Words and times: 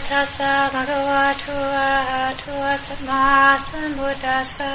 tassa 0.00 0.70
bhagavato 0.72 1.52
arahato 1.52 2.76
samma 2.76 3.56
sambuddhassa. 3.58 4.72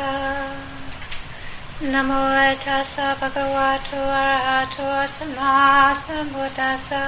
Namo 1.81 2.55
tassa 2.63 3.15
bhagavato 3.19 3.99
arahato 3.99 4.89
samma 5.15 5.93
sambuddhassa. 6.03 7.03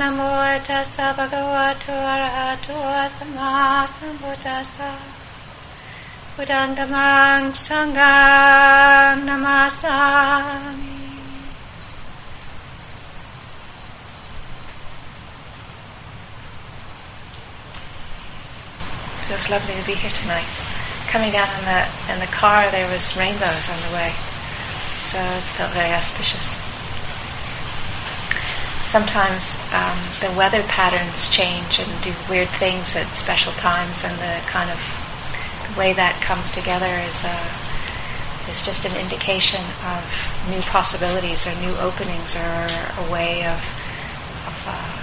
Namo 0.00 0.60
tassa 0.66 1.14
bhagavato 1.16 1.92
arahato 1.92 2.78
samma 3.16 3.86
sambuddhassa. 3.86 4.90
Buddhang 6.36 6.74
dhammang 6.76 7.54
sanghang 7.54 9.24
namasami. 19.28 19.32
was 19.32 19.50
lovely 19.50 19.74
to 19.74 19.86
be 19.86 19.94
here 19.94 20.10
tonight. 20.10 20.46
Coming 21.08 21.32
down 21.32 21.48
in 21.58 21.64
the 21.64 21.86
in 22.12 22.20
the 22.20 22.26
car, 22.32 22.70
there 22.70 22.90
was 22.90 23.16
rainbows 23.16 23.68
on 23.68 23.80
the 23.82 23.94
way, 23.94 24.14
so 25.00 25.18
it 25.18 25.42
felt 25.56 25.72
very 25.72 25.92
auspicious. 25.92 26.60
Sometimes 28.84 29.58
um, 29.72 29.98
the 30.20 30.30
weather 30.36 30.62
patterns 30.64 31.28
change 31.28 31.80
and 31.80 32.02
do 32.02 32.12
weird 32.30 32.48
things 32.50 32.94
at 32.94 33.14
special 33.14 33.52
times, 33.52 34.04
and 34.04 34.18
the 34.18 34.40
kind 34.46 34.70
of 34.70 34.78
the 35.72 35.78
way 35.78 35.92
that 35.92 36.20
comes 36.22 36.50
together 36.50 37.00
is 37.06 37.24
uh, 37.24 38.50
is 38.50 38.62
just 38.62 38.84
an 38.84 38.96
indication 38.96 39.62
of 39.84 40.30
new 40.50 40.60
possibilities 40.62 41.46
or 41.46 41.54
new 41.60 41.74
openings 41.78 42.34
or 42.34 42.66
a 42.98 43.10
way 43.10 43.44
of 43.46 43.62
of 44.46 44.64
uh, 44.66 44.96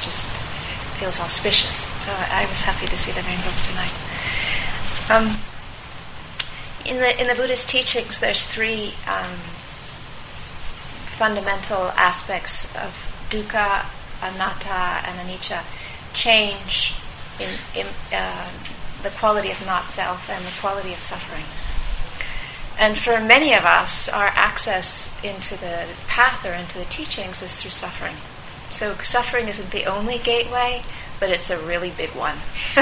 just 0.00 0.31
feels 1.02 1.18
auspicious. 1.18 1.90
So 2.00 2.12
I 2.12 2.46
was 2.46 2.60
happy 2.60 2.86
to 2.86 2.96
see 2.96 3.10
the 3.10 3.22
rainbows 3.22 3.60
tonight. 3.60 3.90
Um, 5.10 5.36
in 6.86 6.98
the 6.98 7.20
in 7.20 7.26
the 7.26 7.34
Buddhist 7.34 7.68
teachings, 7.68 8.20
there's 8.20 8.46
three 8.46 8.94
um, 9.08 9.34
fundamental 11.18 11.90
aspects 11.98 12.66
of 12.76 13.10
dukkha, 13.30 13.84
anatta, 14.22 15.02
and 15.04 15.18
anicca. 15.28 15.64
Change 16.14 16.94
in, 17.40 17.50
in 17.74 17.86
uh, 18.12 18.48
the 19.02 19.10
quality 19.10 19.50
of 19.50 19.66
not 19.66 19.90
self 19.90 20.30
and 20.30 20.44
the 20.46 20.52
quality 20.60 20.94
of 20.94 21.02
suffering. 21.02 21.46
And 22.78 22.96
for 22.96 23.18
many 23.18 23.54
of 23.54 23.64
us, 23.64 24.08
our 24.08 24.30
access 24.36 25.10
into 25.24 25.56
the 25.56 25.88
path 26.06 26.46
or 26.46 26.52
into 26.52 26.78
the 26.78 26.84
teachings 26.84 27.42
is 27.42 27.60
through 27.60 27.72
suffering. 27.72 28.14
So 28.70 28.94
suffering 29.02 29.48
isn't 29.48 29.70
the 29.70 29.84
only 29.84 30.16
gateway, 30.16 30.82
but 31.22 31.30
it's 31.30 31.50
a 31.50 31.58
really 31.66 31.90
big 31.90 32.10
one. 32.16 32.36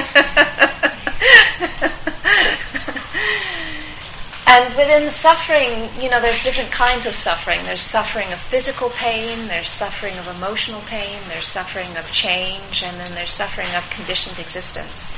and 4.47 4.75
within 4.79 5.11
suffering, 5.11 5.91
you 6.01 6.09
know, 6.09 6.23
there's 6.23 6.43
different 6.43 6.71
kinds 6.71 7.05
of 7.05 7.15
suffering. 7.15 7.63
There's 7.67 7.83
suffering 7.83 8.33
of 8.33 8.41
physical 8.41 8.89
pain, 8.89 9.47
there's 9.49 9.69
suffering 9.69 10.17
of 10.17 10.27
emotional 10.39 10.81
pain, 10.87 11.19
there's 11.29 11.45
suffering 11.45 11.95
of 11.99 12.11
change, 12.13 12.83
and 12.83 12.99
then 12.99 13.15
there's 13.15 13.31
suffering 13.31 13.69
of 13.77 13.91
conditioned 13.91 14.39
existence. 14.39 15.15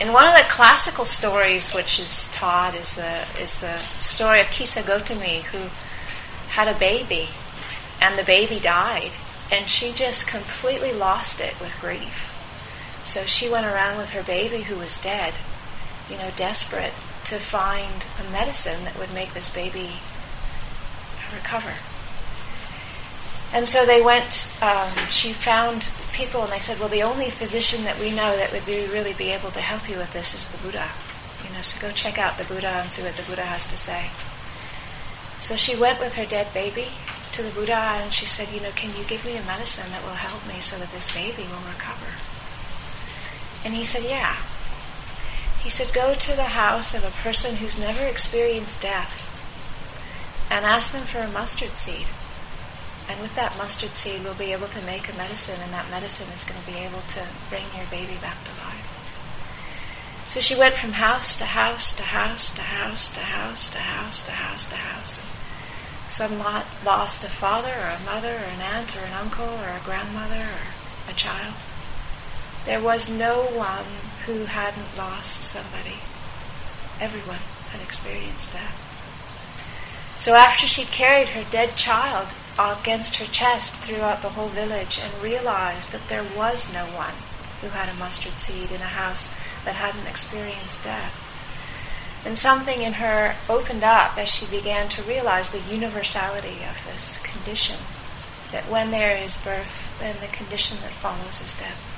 In 0.00 0.12
one 0.12 0.28
of 0.28 0.34
the 0.34 0.44
classical 0.48 1.04
stories 1.04 1.74
which 1.74 1.98
is 1.98 2.26
taught 2.30 2.76
is 2.76 2.94
the 2.94 3.24
is 3.42 3.60
the 3.60 3.76
story 3.98 4.40
of 4.40 4.46
Kisa 4.52 4.82
Gotami 4.82 5.42
who 5.42 5.68
had 6.50 6.68
a 6.68 6.78
baby 6.78 7.30
and 8.00 8.16
the 8.16 8.22
baby 8.22 8.60
died 8.60 9.16
and 9.50 9.68
she 9.68 9.92
just 9.92 10.26
completely 10.26 10.92
lost 10.92 11.40
it 11.40 11.58
with 11.60 11.78
grief. 11.80 12.30
So 13.02 13.24
she 13.24 13.48
went 13.48 13.66
around 13.66 13.98
with 13.98 14.10
her 14.10 14.22
baby 14.22 14.62
who 14.62 14.76
was 14.76 14.96
dead, 14.96 15.34
you 16.10 16.16
know, 16.16 16.30
desperate 16.34 16.94
to 17.24 17.38
find 17.38 18.06
a 18.18 18.30
medicine 18.30 18.84
that 18.84 18.98
would 18.98 19.12
make 19.12 19.34
this 19.34 19.48
baby 19.48 19.90
recover. 21.34 21.74
And 23.52 23.68
so 23.68 23.86
they 23.86 24.02
went, 24.02 24.50
um, 24.60 24.90
she 25.10 25.32
found 25.32 25.92
people 26.12 26.42
and 26.42 26.52
they 26.52 26.58
said, 26.58 26.80
well, 26.80 26.88
the 26.88 27.02
only 27.02 27.30
physician 27.30 27.84
that 27.84 28.00
we 28.00 28.10
know 28.10 28.36
that 28.36 28.52
would 28.52 28.66
be, 28.66 28.86
really 28.86 29.12
be 29.12 29.30
able 29.30 29.50
to 29.52 29.60
help 29.60 29.88
you 29.88 29.96
with 29.96 30.12
this 30.12 30.34
is 30.34 30.48
the 30.48 30.58
Buddha. 30.58 30.90
You 31.46 31.54
know, 31.54 31.62
so 31.62 31.80
go 31.80 31.92
check 31.92 32.18
out 32.18 32.36
the 32.36 32.44
Buddha 32.44 32.68
and 32.68 32.90
see 32.90 33.02
what 33.02 33.16
the 33.16 33.22
Buddha 33.22 33.42
has 33.42 33.64
to 33.66 33.76
say. 33.76 34.10
So 35.38 35.56
she 35.56 35.76
went 35.76 36.00
with 36.00 36.14
her 36.14 36.26
dead 36.26 36.52
baby 36.52 36.88
to 37.34 37.42
the 37.42 37.50
Buddha 37.50 37.98
and 37.98 38.14
she 38.14 38.26
said, 38.26 38.52
You 38.52 38.60
know, 38.60 38.70
can 38.70 38.96
you 38.96 39.02
give 39.04 39.26
me 39.26 39.36
a 39.36 39.42
medicine 39.42 39.90
that 39.90 40.04
will 40.04 40.22
help 40.22 40.46
me 40.46 40.60
so 40.60 40.78
that 40.78 40.92
this 40.92 41.12
baby 41.12 41.42
will 41.42 41.66
recover? 41.66 42.14
And 43.64 43.74
he 43.74 43.84
said, 43.84 44.04
Yeah. 44.04 44.36
He 45.60 45.68
said, 45.68 45.92
Go 45.92 46.14
to 46.14 46.36
the 46.36 46.54
house 46.54 46.94
of 46.94 47.02
a 47.02 47.10
person 47.10 47.56
who's 47.56 47.76
never 47.76 48.04
experienced 48.04 48.80
death 48.80 49.26
and 50.48 50.64
ask 50.64 50.92
them 50.92 51.02
for 51.02 51.18
a 51.18 51.28
mustard 51.28 51.74
seed. 51.74 52.06
And 53.08 53.20
with 53.20 53.34
that 53.34 53.58
mustard 53.58 53.96
seed, 53.96 54.22
we'll 54.22 54.34
be 54.34 54.52
able 54.52 54.68
to 54.68 54.80
make 54.82 55.12
a 55.12 55.16
medicine, 55.16 55.60
and 55.60 55.72
that 55.72 55.90
medicine 55.90 56.28
is 56.34 56.44
going 56.44 56.60
to 56.60 56.66
be 56.66 56.78
able 56.78 57.02
to 57.18 57.26
bring 57.50 57.64
your 57.76 57.86
baby 57.90 58.14
back 58.22 58.44
to 58.44 58.50
life. 58.62 58.86
So 60.24 60.40
she 60.40 60.54
went 60.54 60.76
from 60.76 60.92
house 60.92 61.34
to 61.36 61.44
house 61.44 61.92
to 61.94 62.02
house 62.04 62.48
to 62.50 62.62
house 62.62 63.08
to 63.08 63.20
house 63.20 63.68
to 63.70 63.78
house 63.78 64.22
to 64.22 64.30
house 64.30 64.64
to 64.66 64.76
house. 64.76 65.33
Some 66.08 66.38
lost 66.38 67.24
a 67.24 67.28
father 67.28 67.72
or 67.72 67.88
a 67.88 68.04
mother 68.04 68.34
or 68.34 68.44
an 68.44 68.60
aunt 68.60 68.96
or 68.96 69.00
an 69.00 69.12
uncle 69.14 69.48
or 69.48 69.68
a 69.68 69.84
grandmother 69.84 70.42
or 70.42 71.10
a 71.10 71.14
child. 71.14 71.54
There 72.66 72.80
was 72.80 73.08
no 73.08 73.42
one 73.42 73.84
who 74.26 74.44
hadn't 74.44 74.96
lost 74.96 75.42
somebody. 75.42 75.98
Everyone 77.00 77.40
had 77.70 77.80
experienced 77.80 78.52
death. 78.52 78.80
So 80.16 80.34
after 80.34 80.66
she'd 80.66 80.92
carried 80.92 81.30
her 81.30 81.44
dead 81.50 81.76
child 81.76 82.34
against 82.58 83.16
her 83.16 83.26
chest 83.26 83.76
throughout 83.76 84.22
the 84.22 84.30
whole 84.30 84.48
village 84.48 84.98
and 85.02 85.22
realized 85.22 85.90
that 85.92 86.08
there 86.08 86.24
was 86.24 86.72
no 86.72 86.84
one 86.86 87.14
who 87.60 87.68
had 87.68 87.88
a 87.88 87.94
mustard 87.94 88.38
seed 88.38 88.70
in 88.70 88.80
a 88.80 88.94
house 88.94 89.34
that 89.64 89.74
hadn't 89.74 90.06
experienced 90.06 90.84
death, 90.84 91.12
and 92.24 92.38
something 92.38 92.80
in 92.80 92.94
her 92.94 93.36
opened 93.48 93.84
up 93.84 94.16
as 94.16 94.28
she 94.28 94.46
began 94.46 94.88
to 94.88 95.02
realize 95.02 95.50
the 95.50 95.60
universality 95.60 96.64
of 96.68 96.84
this 96.86 97.18
condition. 97.18 97.76
That 98.50 98.70
when 98.70 98.90
there 98.90 99.16
is 99.16 99.36
birth, 99.36 99.94
then 99.98 100.16
the 100.20 100.28
condition 100.28 100.78
that 100.82 100.92
follows 100.92 101.40
is 101.40 101.54
death. 101.54 101.90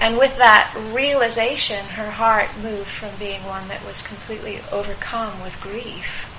And 0.00 0.16
with 0.16 0.38
that 0.38 0.74
realization, 0.92 1.84
her 1.84 2.12
heart 2.12 2.50
moved 2.62 2.88
from 2.88 3.16
being 3.18 3.44
one 3.44 3.68
that 3.68 3.84
was 3.84 4.00
completely 4.00 4.60
overcome 4.70 5.42
with 5.42 5.60
grief 5.60 6.32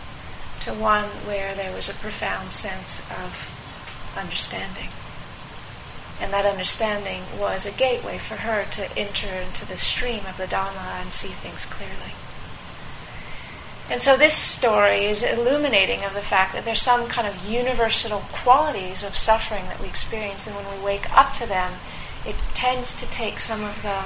to 0.62 0.74
one 0.74 1.06
where 1.26 1.54
there 1.54 1.76
was 1.76 1.90
a 1.90 1.94
profound 1.94 2.54
sense 2.54 3.00
of 3.12 3.54
understanding. 4.18 4.90
And 6.22 6.34
that 6.34 6.46
understanding 6.46 7.24
was 7.38 7.66
a 7.66 7.72
gateway 7.72 8.18
for 8.18 8.38
her 8.38 8.66
to 8.72 8.98
enter 8.98 9.28
into 9.28 9.66
the 9.66 9.78
stream 9.78 10.26
of 10.26 10.38
the 10.38 10.48
Dhamma 10.48 11.02
and 11.02 11.14
see 11.14 11.30
things 11.30 11.66
clearly. 11.66 12.14
And 13.90 14.02
so 14.02 14.16
this 14.16 14.36
story 14.36 15.06
is 15.06 15.24
illuminating 15.24 16.04
of 16.04 16.14
the 16.14 16.22
fact 16.22 16.54
that 16.54 16.64
there's 16.64 16.82
some 16.82 17.08
kind 17.08 17.28
of 17.28 17.44
universal 17.44 18.20
qualities 18.32 19.04
of 19.04 19.16
suffering 19.16 19.66
that 19.66 19.82
we 19.82 19.88
experience, 19.88 20.46
and 20.46 20.56
when 20.56 20.70
we 20.70 20.86
wake 20.86 21.12
up 21.18 21.34
to 21.36 21.48
them, 21.48 21.74
it 22.26 22.36
tends 22.54 22.94
to 22.94 23.10
take 23.10 23.40
some 23.40 23.64
of 23.64 23.82
the 23.82 24.00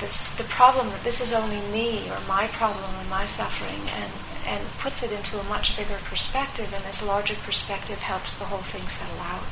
this 0.00 0.28
the 0.28 0.44
problem 0.44 0.90
that 0.90 1.02
this 1.02 1.20
is 1.20 1.32
only 1.32 1.60
me 1.72 2.08
or 2.10 2.20
my 2.28 2.46
problem 2.46 2.94
or 2.94 3.04
my 3.10 3.26
suffering 3.26 3.80
and 3.90 4.12
and 4.46 4.64
puts 4.78 5.02
it 5.02 5.10
into 5.10 5.38
a 5.40 5.44
much 5.44 5.76
bigger 5.76 5.98
perspective 6.04 6.72
and 6.72 6.84
this 6.84 7.02
larger 7.02 7.34
perspective 7.34 8.02
helps 8.02 8.34
the 8.34 8.44
whole 8.44 8.62
thing 8.62 8.86
settle 8.86 9.20
out. 9.20 9.42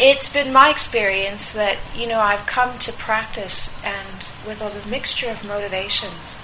It's 0.00 0.30
been 0.30 0.50
my 0.50 0.70
experience 0.70 1.52
that 1.52 1.76
you 1.94 2.06
know 2.06 2.20
I've 2.20 2.46
come 2.46 2.78
to 2.78 2.92
practice 2.92 3.78
and 3.84 4.32
with 4.46 4.62
a 4.62 4.88
mixture 4.88 5.28
of 5.28 5.44
motivations, 5.44 6.40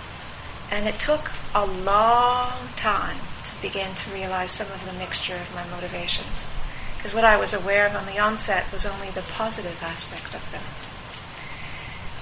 and 0.70 0.86
it 0.86 0.98
took 0.98 1.32
a 1.54 1.64
long 1.64 2.52
time 2.76 3.16
to 3.44 3.62
begin 3.62 3.94
to 3.94 4.12
realize 4.12 4.50
some 4.50 4.70
of 4.70 4.84
the 4.84 4.92
mixture 4.92 5.36
of 5.36 5.54
my 5.54 5.66
motivations, 5.74 6.50
because 6.98 7.14
what 7.14 7.24
I 7.24 7.38
was 7.38 7.54
aware 7.54 7.86
of 7.86 7.96
on 7.96 8.04
the 8.04 8.18
onset 8.18 8.70
was 8.70 8.84
only 8.84 9.08
the 9.08 9.22
positive 9.22 9.82
aspect 9.82 10.34
of 10.34 10.52
them. 10.52 10.62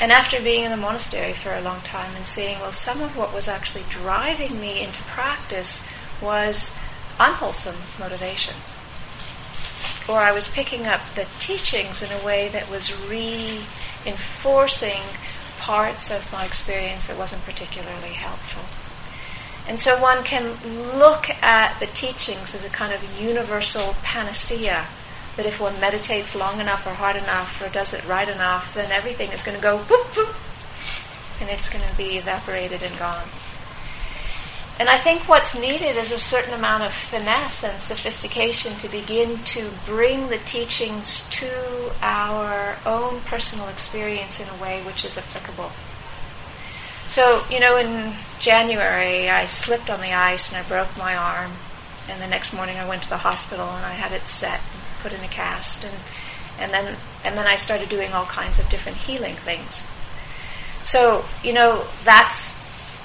And 0.00 0.12
after 0.12 0.40
being 0.40 0.62
in 0.62 0.70
the 0.70 0.76
monastery 0.76 1.32
for 1.32 1.52
a 1.52 1.60
long 1.60 1.80
time 1.80 2.14
and 2.14 2.28
seeing, 2.28 2.60
well, 2.60 2.72
some 2.72 3.00
of 3.00 3.16
what 3.16 3.34
was 3.34 3.48
actually 3.48 3.84
driving 3.88 4.60
me 4.60 4.82
into 4.82 5.02
practice 5.02 5.82
was 6.20 6.72
unwholesome 7.18 7.76
motivations 7.98 8.78
or 10.08 10.18
I 10.18 10.32
was 10.32 10.48
picking 10.48 10.86
up 10.86 11.00
the 11.14 11.26
teachings 11.38 12.02
in 12.02 12.12
a 12.12 12.24
way 12.24 12.48
that 12.48 12.70
was 12.70 12.92
reinforcing 13.08 15.02
parts 15.58 16.10
of 16.10 16.30
my 16.32 16.44
experience 16.44 17.06
that 17.08 17.16
wasn't 17.16 17.44
particularly 17.44 18.12
helpful. 18.12 18.64
And 19.66 19.80
so 19.80 19.98
one 20.00 20.22
can 20.24 20.58
look 20.98 21.30
at 21.42 21.80
the 21.80 21.86
teachings 21.86 22.54
as 22.54 22.64
a 22.64 22.68
kind 22.68 22.92
of 22.92 23.20
universal 23.20 23.96
panacea 24.02 24.88
that 25.36 25.46
if 25.46 25.58
one 25.58 25.80
meditates 25.80 26.36
long 26.36 26.60
enough 26.60 26.86
or 26.86 26.90
hard 26.90 27.16
enough 27.16 27.62
or 27.62 27.70
does 27.70 27.94
it 27.94 28.06
right 28.06 28.28
enough, 28.28 28.74
then 28.74 28.92
everything 28.92 29.32
is 29.32 29.42
going 29.42 29.56
to 29.56 29.62
go 29.62 29.78
whoop, 29.78 30.14
whoop, 30.16 30.34
and 31.40 31.48
it's 31.48 31.68
going 31.68 31.84
to 31.88 31.96
be 31.96 32.18
evaporated 32.18 32.82
and 32.82 32.98
gone. 32.98 33.28
And 34.78 34.88
I 34.88 34.98
think 34.98 35.28
what's 35.28 35.56
needed 35.56 35.96
is 35.96 36.10
a 36.10 36.18
certain 36.18 36.52
amount 36.52 36.82
of 36.82 36.92
finesse 36.92 37.62
and 37.62 37.80
sophistication 37.80 38.76
to 38.78 38.88
begin 38.88 39.38
to 39.44 39.70
bring 39.86 40.30
the 40.30 40.38
teachings 40.38 41.22
to 41.30 41.92
our 42.02 42.76
own 42.84 43.20
personal 43.20 43.68
experience 43.68 44.40
in 44.40 44.48
a 44.48 44.60
way 44.60 44.82
which 44.82 45.04
is 45.04 45.16
applicable. 45.16 45.70
So, 47.06 47.44
you 47.48 47.60
know, 47.60 47.76
in 47.76 48.14
January, 48.40 49.30
I 49.30 49.44
slipped 49.44 49.90
on 49.90 50.00
the 50.00 50.12
ice 50.12 50.48
and 50.48 50.56
I 50.56 50.68
broke 50.68 50.96
my 50.96 51.14
arm. 51.14 51.52
And 52.08 52.20
the 52.20 52.26
next 52.26 52.52
morning, 52.52 52.76
I 52.76 52.88
went 52.88 53.02
to 53.04 53.08
the 53.08 53.18
hospital 53.18 53.66
and 53.66 53.86
I 53.86 53.92
had 53.92 54.10
it 54.10 54.26
set 54.26 54.60
and 54.60 54.82
put 55.00 55.12
in 55.12 55.22
a 55.22 55.28
cast. 55.28 55.84
And, 55.84 55.94
and, 56.58 56.72
then, 56.72 56.96
and 57.24 57.38
then 57.38 57.46
I 57.46 57.56
started 57.56 57.88
doing 57.88 58.12
all 58.12 58.26
kinds 58.26 58.58
of 58.58 58.68
different 58.68 58.98
healing 58.98 59.36
things. 59.36 59.86
So, 60.82 61.24
you 61.44 61.52
know, 61.52 61.86
that's 62.02 62.56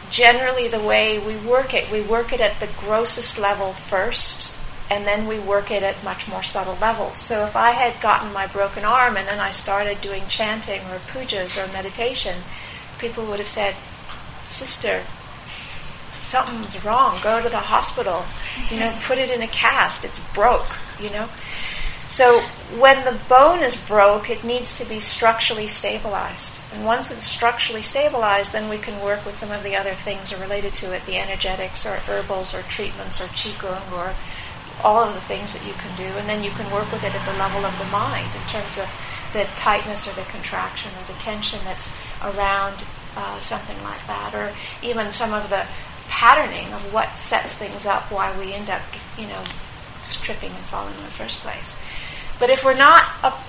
generally 0.09 0.67
the 0.67 0.79
way 0.79 1.19
we 1.19 1.35
work 1.35 1.73
it. 1.73 1.91
We 1.91 2.01
work 2.01 2.33
it 2.33 2.41
at 2.41 2.59
the 2.59 2.69
grossest 2.79 3.37
level 3.37 3.73
first, 3.73 4.51
and 4.89 5.05
then 5.05 5.27
we 5.27 5.39
work 5.39 5.71
it 5.71 5.83
at 5.83 6.03
much 6.03 6.27
more 6.27 6.43
subtle 6.43 6.77
levels. 6.81 7.17
So 7.17 7.45
if 7.45 7.55
I 7.55 7.71
had 7.71 8.01
gotten 8.01 8.33
my 8.33 8.47
broken 8.47 8.83
arm 8.83 9.17
and 9.17 9.27
then 9.27 9.39
I 9.39 9.51
started 9.51 10.01
doing 10.01 10.23
chanting 10.27 10.81
or 10.81 10.99
pujas 10.99 11.57
or 11.57 11.71
meditation, 11.71 12.43
people 12.97 13.25
would 13.25 13.39
have 13.39 13.47
said, 13.47 13.75
Sister, 14.43 15.03
something's 16.19 16.83
wrong. 16.83 17.19
Go 17.21 17.41
to 17.41 17.49
the 17.49 17.57
hospital. 17.57 18.25
You 18.69 18.79
know, 18.79 18.97
put 19.01 19.17
it 19.17 19.29
in 19.29 19.41
a 19.41 19.47
cast. 19.47 20.03
It's 20.03 20.19
broke, 20.33 20.75
you 20.99 21.09
know. 21.09 21.29
So 22.09 22.41
when 22.79 23.05
the 23.05 23.19
bone 23.29 23.59
is 23.59 23.75
broke, 23.75 24.31
it 24.31 24.43
needs 24.43 24.73
to 24.73 24.83
be 24.83 24.99
structurally 24.99 25.67
stabilized. 25.67 26.59
And 26.73 26.83
once 26.83 27.11
it's 27.11 27.23
structurally 27.23 27.83
stabilized, 27.83 28.51
then 28.51 28.67
we 28.67 28.79
can 28.79 28.99
work 28.99 29.27
with 29.27 29.37
some 29.37 29.51
of 29.51 29.61
the 29.61 29.75
other 29.75 29.93
things 29.93 30.33
related 30.33 30.73
to 30.75 30.91
it, 30.91 31.05
the 31.05 31.19
energetics 31.19 31.85
or 31.85 31.97
herbals 31.97 32.51
or 32.51 32.63
treatments 32.63 33.21
or 33.21 33.25
qigong 33.25 33.91
or 33.91 34.15
all 34.83 35.03
of 35.03 35.13
the 35.13 35.21
things 35.21 35.53
that 35.53 35.63
you 35.67 35.73
can 35.73 35.95
do. 35.95 36.17
And 36.17 36.27
then 36.27 36.43
you 36.43 36.49
can 36.49 36.71
work 36.73 36.91
with 36.91 37.03
it 37.03 37.13
at 37.13 37.25
the 37.27 37.37
level 37.37 37.63
of 37.63 37.77
the 37.77 37.85
mind 37.85 38.33
in 38.33 38.41
terms 38.49 38.79
of 38.79 38.89
the 39.33 39.43
tightness 39.55 40.07
or 40.07 40.13
the 40.13 40.23
contraction 40.23 40.91
or 40.99 41.05
the 41.13 41.19
tension 41.19 41.59
that's 41.63 41.95
around 42.23 42.85
uh, 43.15 43.39
something 43.39 43.81
like 43.83 44.05
that, 44.07 44.33
or 44.33 44.51
even 44.81 45.11
some 45.11 45.31
of 45.31 45.51
the 45.51 45.67
patterning 46.07 46.73
of 46.73 46.91
what 46.91 47.19
sets 47.19 47.53
things 47.53 47.85
up, 47.85 48.11
why 48.11 48.35
we 48.39 48.51
end 48.51 48.69
up, 48.69 48.81
you 49.15 49.27
know, 49.27 49.43
tripping 50.15 50.51
and 50.51 50.65
falling 50.65 50.95
in 50.95 51.03
the 51.03 51.11
first 51.11 51.39
place. 51.39 51.75
But 52.39 52.49
if 52.49 52.63
we're 52.63 52.77
not 52.77 53.03
ap- 53.21 53.43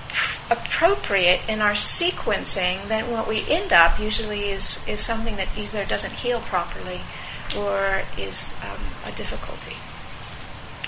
appropriate 0.49 1.41
in 1.47 1.61
our 1.61 1.71
sequencing, 1.71 2.87
then 2.89 3.09
what 3.09 3.27
we 3.27 3.45
end 3.47 3.71
up 3.71 3.99
usually 3.99 4.49
is, 4.49 4.85
is 4.87 4.99
something 4.99 5.37
that 5.37 5.47
either 5.57 5.85
doesn't 5.85 6.13
heal 6.13 6.41
properly 6.41 7.01
or 7.57 8.03
is 8.17 8.53
um, 8.61 8.81
a 9.05 9.11
difficulty. 9.15 9.77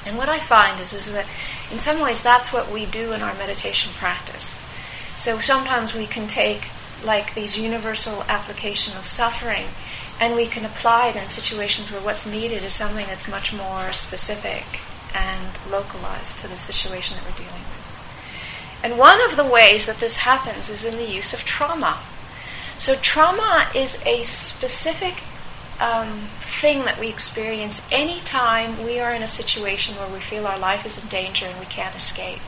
And 0.06 0.18
what 0.18 0.28
I 0.28 0.40
find 0.40 0.82
is, 0.82 0.92
is 0.94 1.14
that 1.14 1.26
in 1.72 1.80
some 1.80 2.02
ways 2.02 2.22
that's 2.22 2.52
what 2.52 2.72
we 2.72 2.86
do 2.86 3.14
in 3.14 3.22
our 3.22 3.34
meditation 3.36 3.94
practice. 3.94 4.62
So 5.16 5.40
sometimes 5.40 5.94
we 5.94 6.06
can 6.06 6.28
take 6.28 6.70
like 7.06 7.36
these 7.36 7.58
universal 7.58 8.24
application 8.24 8.98
of 8.98 9.06
suffering 9.06 9.68
and 10.20 10.36
we 10.36 10.46
can 10.46 10.66
apply 10.66 11.08
it 11.08 11.16
in 11.16 11.28
situations 11.28 11.92
where 11.92 12.02
what's 12.02 12.26
needed 12.26 12.64
is 12.64 12.74
something 12.74 13.08
that's 13.08 13.28
much 13.28 13.54
more 13.54 13.94
specific 13.94 14.82
and 15.14 15.60
localized 15.70 16.38
to 16.40 16.48
the 16.48 16.58
situation 16.58 17.18
that 17.18 17.26
we're 17.26 17.36
dealing 17.36 17.54
with. 17.54 18.80
And 18.84 18.98
one 18.98 19.22
of 19.22 19.38
the 19.38 19.46
ways 19.46 19.86
that 19.86 20.00
this 20.00 20.18
happens 20.18 20.70
is 20.70 20.84
in 20.84 20.98
the 20.98 21.06
use 21.06 21.34
of 21.34 21.46
trauma. 21.46 22.00
So, 22.78 22.96
trauma 22.96 23.68
is 23.74 24.04
a 24.06 24.24
specific 24.24 25.24
um, 25.80 26.28
thing 26.40 26.86
that 26.86 27.00
we 27.00 27.10
experience 27.10 27.86
anytime 27.92 28.84
we 28.84 29.00
are 29.00 29.14
in 29.14 29.24
a 29.24 29.28
situation 29.28 29.96
where 29.96 30.12
we 30.12 30.20
feel 30.20 30.48
our 30.48 30.60
life 30.60 30.86
is 30.86 31.02
in 31.02 31.08
danger 31.08 31.46
and 31.46 31.60
we 31.60 31.66
can't 31.66 31.96
escape. 31.96 32.40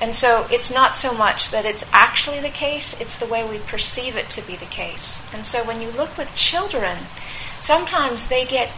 And 0.00 0.14
so 0.14 0.48
it's 0.50 0.72
not 0.72 0.96
so 0.96 1.12
much 1.12 1.50
that 1.50 1.64
it's 1.64 1.84
actually 1.92 2.40
the 2.40 2.48
case, 2.48 3.00
it's 3.00 3.16
the 3.16 3.26
way 3.26 3.48
we 3.48 3.58
perceive 3.58 4.16
it 4.16 4.28
to 4.30 4.42
be 4.42 4.56
the 4.56 4.66
case. 4.66 5.22
And 5.32 5.46
so 5.46 5.64
when 5.64 5.80
you 5.80 5.92
look 5.92 6.18
with 6.18 6.34
children, 6.34 6.98
sometimes 7.60 8.26
they 8.26 8.44
get 8.44 8.72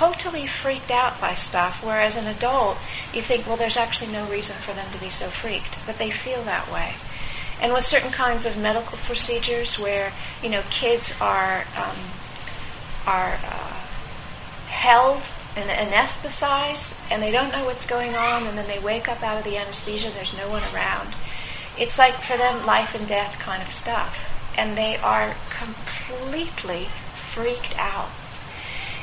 totally 0.00 0.46
freaked 0.46 0.90
out 0.90 1.20
by 1.20 1.34
stuff, 1.34 1.84
whereas 1.84 2.16
an 2.16 2.26
adult, 2.26 2.78
you 3.12 3.20
think, 3.20 3.46
well, 3.46 3.58
there's 3.58 3.76
actually 3.76 4.10
no 4.10 4.26
reason 4.30 4.56
for 4.56 4.72
them 4.72 4.90
to 4.90 4.98
be 4.98 5.10
so 5.10 5.28
freaked, 5.28 5.78
but 5.84 5.98
they 5.98 6.10
feel 6.10 6.42
that 6.42 6.72
way. 6.72 6.94
And 7.60 7.74
with 7.74 7.84
certain 7.84 8.10
kinds 8.10 8.46
of 8.46 8.56
medical 8.56 8.96
procedures 8.96 9.78
where, 9.78 10.14
you 10.42 10.48
know, 10.48 10.62
kids 10.70 11.12
are, 11.20 11.66
um, 11.76 11.96
are 13.06 13.38
uh, 13.44 13.80
held 14.68 15.30
and 15.54 15.68
anesthetized 15.68 16.96
and 17.10 17.22
they 17.22 17.30
don't 17.30 17.52
know 17.52 17.66
what's 17.66 17.84
going 17.84 18.14
on 18.14 18.46
and 18.46 18.56
then 18.56 18.68
they 18.68 18.78
wake 18.78 19.06
up 19.06 19.22
out 19.22 19.36
of 19.36 19.44
the 19.44 19.58
anesthesia 19.58 20.06
and 20.06 20.16
there's 20.16 20.34
no 20.34 20.48
one 20.48 20.62
around. 20.74 21.14
It's 21.78 21.98
like 21.98 22.14
for 22.14 22.38
them 22.38 22.64
life 22.64 22.94
and 22.94 23.06
death 23.06 23.38
kind 23.38 23.62
of 23.62 23.68
stuff. 23.68 24.32
And 24.56 24.78
they 24.78 24.96
are 24.96 25.34
completely 25.50 26.88
freaked 27.14 27.78
out. 27.78 28.08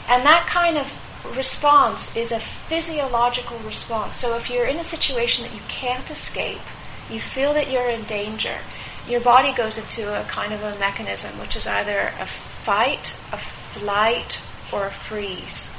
And 0.07 0.25
that 0.25 0.47
kind 0.47 0.77
of 0.77 0.93
response 1.35 2.15
is 2.15 2.31
a 2.31 2.39
physiological 2.39 3.57
response. 3.59 4.17
So 4.17 4.35
if 4.35 4.49
you're 4.49 4.65
in 4.65 4.77
a 4.77 4.83
situation 4.83 5.43
that 5.43 5.53
you 5.53 5.61
can't 5.67 6.09
escape, 6.09 6.61
you 7.09 7.19
feel 7.19 7.53
that 7.53 7.69
you're 7.69 7.89
in 7.89 8.03
danger, 8.03 8.59
your 9.07 9.21
body 9.21 9.53
goes 9.53 9.77
into 9.77 10.19
a 10.19 10.23
kind 10.25 10.53
of 10.53 10.61
a 10.63 10.77
mechanism 10.79 11.39
which 11.39 11.55
is 11.55 11.67
either 11.67 12.13
a 12.19 12.25
fight, 12.25 13.13
a 13.31 13.37
flight, 13.37 14.41
or 14.71 14.87
a 14.87 14.91
freeze. 14.91 15.73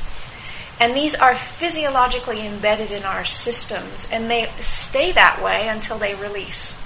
And 0.81 0.95
these 0.95 1.15
are 1.15 1.35
physiologically 1.35 2.47
embedded 2.47 2.91
in 2.91 3.03
our 3.03 3.25
systems, 3.25 4.09
and 4.13 4.31
they 4.31 4.51
stay 4.61 5.11
that 5.13 5.43
way 5.43 5.69
until 5.69 5.99
they 5.99 6.15
release. 6.15 6.81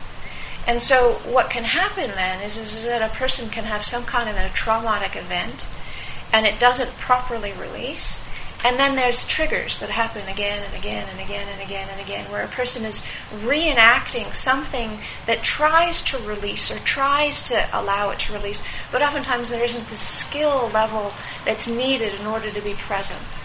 And 0.67 0.81
so, 0.81 1.15
what 1.25 1.51
can 1.51 1.65
happen 1.65 2.11
then 2.13 2.41
is, 2.41 2.57
is 2.57 2.85
that 2.85 3.03
a 3.03 3.15
person 3.15 3.51
can 3.51 3.65
have 3.65 3.85
some 3.85 4.05
kind 4.05 4.29
of 4.29 4.37
a 4.37 4.49
traumatic 4.51 5.15
event 5.15 5.69
and 6.33 6.47
it 6.47 6.59
doesn't 6.59 6.97
properly 6.97 7.53
release. 7.53 8.27
And 8.65 8.79
then 8.79 8.95
there's 8.95 9.25
triggers 9.25 9.79
that 9.79 9.91
happen 9.91 10.29
again 10.29 10.63
and 10.65 10.75
again 10.77 11.09
and 11.11 11.19
again 11.19 11.49
and 11.49 11.61
again 11.61 11.89
and 11.91 12.01
again, 12.01 12.31
where 12.31 12.45
a 12.45 12.49
person 12.49 12.85
is 12.85 13.03
reenacting 13.35 14.33
something 14.33 15.01
that 15.27 15.43
tries 15.43 16.01
to 16.03 16.19
release 16.19 16.71
or 16.71 16.79
tries 16.79 17.43
to 17.43 17.69
allow 17.73 18.11
it 18.11 18.21
to 18.21 18.33
release, 18.33 18.63
but 18.93 19.03
oftentimes 19.03 19.51
there 19.51 19.65
isn't 19.65 19.89
the 19.89 19.97
skill 19.97 20.71
level 20.73 21.13
that's 21.45 21.67
needed 21.67 22.19
in 22.19 22.25
order 22.25 22.53
to 22.53 22.61
be 22.61 22.75
present. 22.75 23.42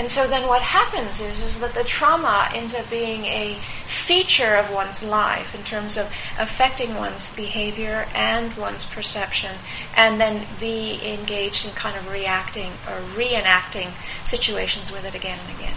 And 0.00 0.10
so 0.10 0.26
then 0.26 0.48
what 0.48 0.62
happens 0.62 1.20
is, 1.20 1.42
is 1.42 1.58
that 1.58 1.74
the 1.74 1.84
trauma 1.84 2.48
ends 2.54 2.74
up 2.74 2.88
being 2.88 3.26
a 3.26 3.58
feature 3.84 4.56
of 4.56 4.72
one's 4.72 5.02
life 5.02 5.54
in 5.54 5.62
terms 5.62 5.98
of 5.98 6.06
affecting 6.38 6.94
one's 6.94 7.28
behavior 7.36 8.08
and 8.14 8.56
one's 8.56 8.86
perception, 8.86 9.56
and 9.94 10.18
then 10.18 10.46
be 10.58 10.98
engaged 11.04 11.66
in 11.66 11.72
kind 11.72 11.98
of 11.98 12.10
reacting 12.10 12.70
or 12.88 13.02
reenacting 13.14 13.90
situations 14.24 14.90
with 14.90 15.04
it 15.04 15.14
again 15.14 15.38
and 15.46 15.58
again. 15.58 15.76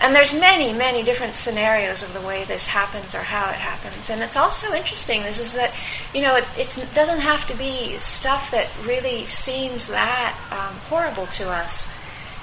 And 0.00 0.14
there's 0.14 0.32
many, 0.32 0.72
many 0.72 1.02
different 1.02 1.34
scenarios 1.34 2.04
of 2.04 2.14
the 2.14 2.20
way 2.20 2.44
this 2.44 2.68
happens 2.68 3.12
or 3.12 3.22
how 3.22 3.50
it 3.50 3.56
happens. 3.56 4.08
And 4.08 4.22
it's 4.22 4.36
also 4.36 4.72
interesting, 4.72 5.22
this 5.22 5.40
is 5.40 5.54
that, 5.54 5.74
you 6.14 6.22
know, 6.22 6.36
it, 6.36 6.44
it 6.56 6.88
doesn't 6.94 7.20
have 7.20 7.44
to 7.48 7.56
be 7.56 7.98
stuff 7.98 8.52
that 8.52 8.68
really 8.84 9.26
seems 9.26 9.88
that 9.88 10.38
um, 10.52 10.76
horrible 10.88 11.26
to 11.26 11.50
us 11.50 11.92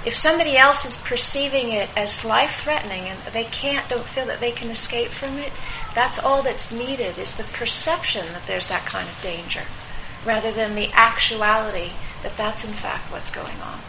if 0.05 0.15
somebody 0.15 0.57
else 0.57 0.85
is 0.85 0.95
perceiving 0.97 1.71
it 1.71 1.89
as 1.97 2.23
life 2.23 2.61
threatening 2.61 3.03
and 3.07 3.19
they 3.33 3.43
can't 3.45 3.89
don't 3.89 4.07
feel 4.07 4.25
that 4.25 4.39
they 4.39 4.51
can 4.51 4.69
escape 4.69 5.09
from 5.09 5.37
it 5.37 5.51
that's 5.93 6.19
all 6.19 6.41
that's 6.41 6.71
needed 6.71 7.17
is 7.17 7.35
the 7.35 7.43
perception 7.43 8.25
that 8.33 8.45
there's 8.47 8.67
that 8.67 8.85
kind 8.85 9.09
of 9.09 9.21
danger 9.21 9.63
rather 10.25 10.51
than 10.51 10.75
the 10.75 10.91
actuality 10.93 11.91
that 12.23 12.35
that's 12.37 12.63
in 12.63 12.73
fact 12.73 13.11
what's 13.11 13.31
going 13.31 13.59
on. 13.61 13.79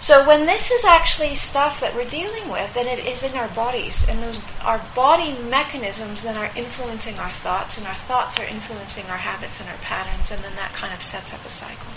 So 0.00 0.26
when 0.26 0.44
this 0.44 0.70
is 0.70 0.84
actually 0.84 1.34
stuff 1.34 1.80
that 1.80 1.94
we're 1.94 2.04
dealing 2.04 2.50
with 2.50 2.74
then 2.74 2.86
it 2.86 3.04
is 3.06 3.22
in 3.22 3.34
our 3.34 3.48
bodies 3.48 4.06
and 4.08 4.22
those 4.22 4.38
our 4.62 4.84
body 4.94 5.34
mechanisms 5.48 6.24
then 6.24 6.36
are 6.36 6.50
influencing 6.54 7.18
our 7.18 7.30
thoughts 7.30 7.78
and 7.78 7.86
our 7.86 7.94
thoughts 7.94 8.38
are 8.38 8.44
influencing 8.44 9.06
our 9.06 9.16
habits 9.16 9.60
and 9.60 9.68
our 9.68 9.78
patterns 9.78 10.30
and 10.30 10.44
then 10.44 10.56
that 10.56 10.72
kind 10.74 10.92
of 10.92 11.02
sets 11.02 11.32
up 11.32 11.44
a 11.44 11.48
cycle 11.48 11.92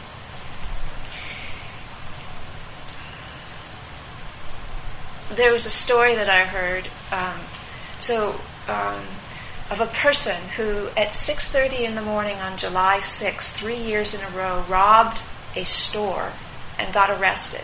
there 5.29 5.51
was 5.51 5.65
a 5.65 5.69
story 5.69 6.15
that 6.15 6.29
I 6.29 6.45
heard. 6.45 6.87
Um, 7.11 7.39
so 7.99 8.39
um, 8.67 9.03
of 9.69 9.79
a 9.79 9.87
person 9.87 10.37
who, 10.55 10.87
at 10.97 11.13
6:30 11.13 11.81
in 11.81 11.95
the 11.95 12.01
morning 12.01 12.37
on 12.37 12.57
July 12.57 12.99
6, 12.99 13.51
three 13.51 13.75
years 13.75 14.13
in 14.13 14.21
a 14.21 14.29
row, 14.29 14.63
robbed 14.67 15.21
a 15.55 15.63
store 15.63 16.33
and 16.79 16.93
got 16.93 17.09
arrested. 17.09 17.63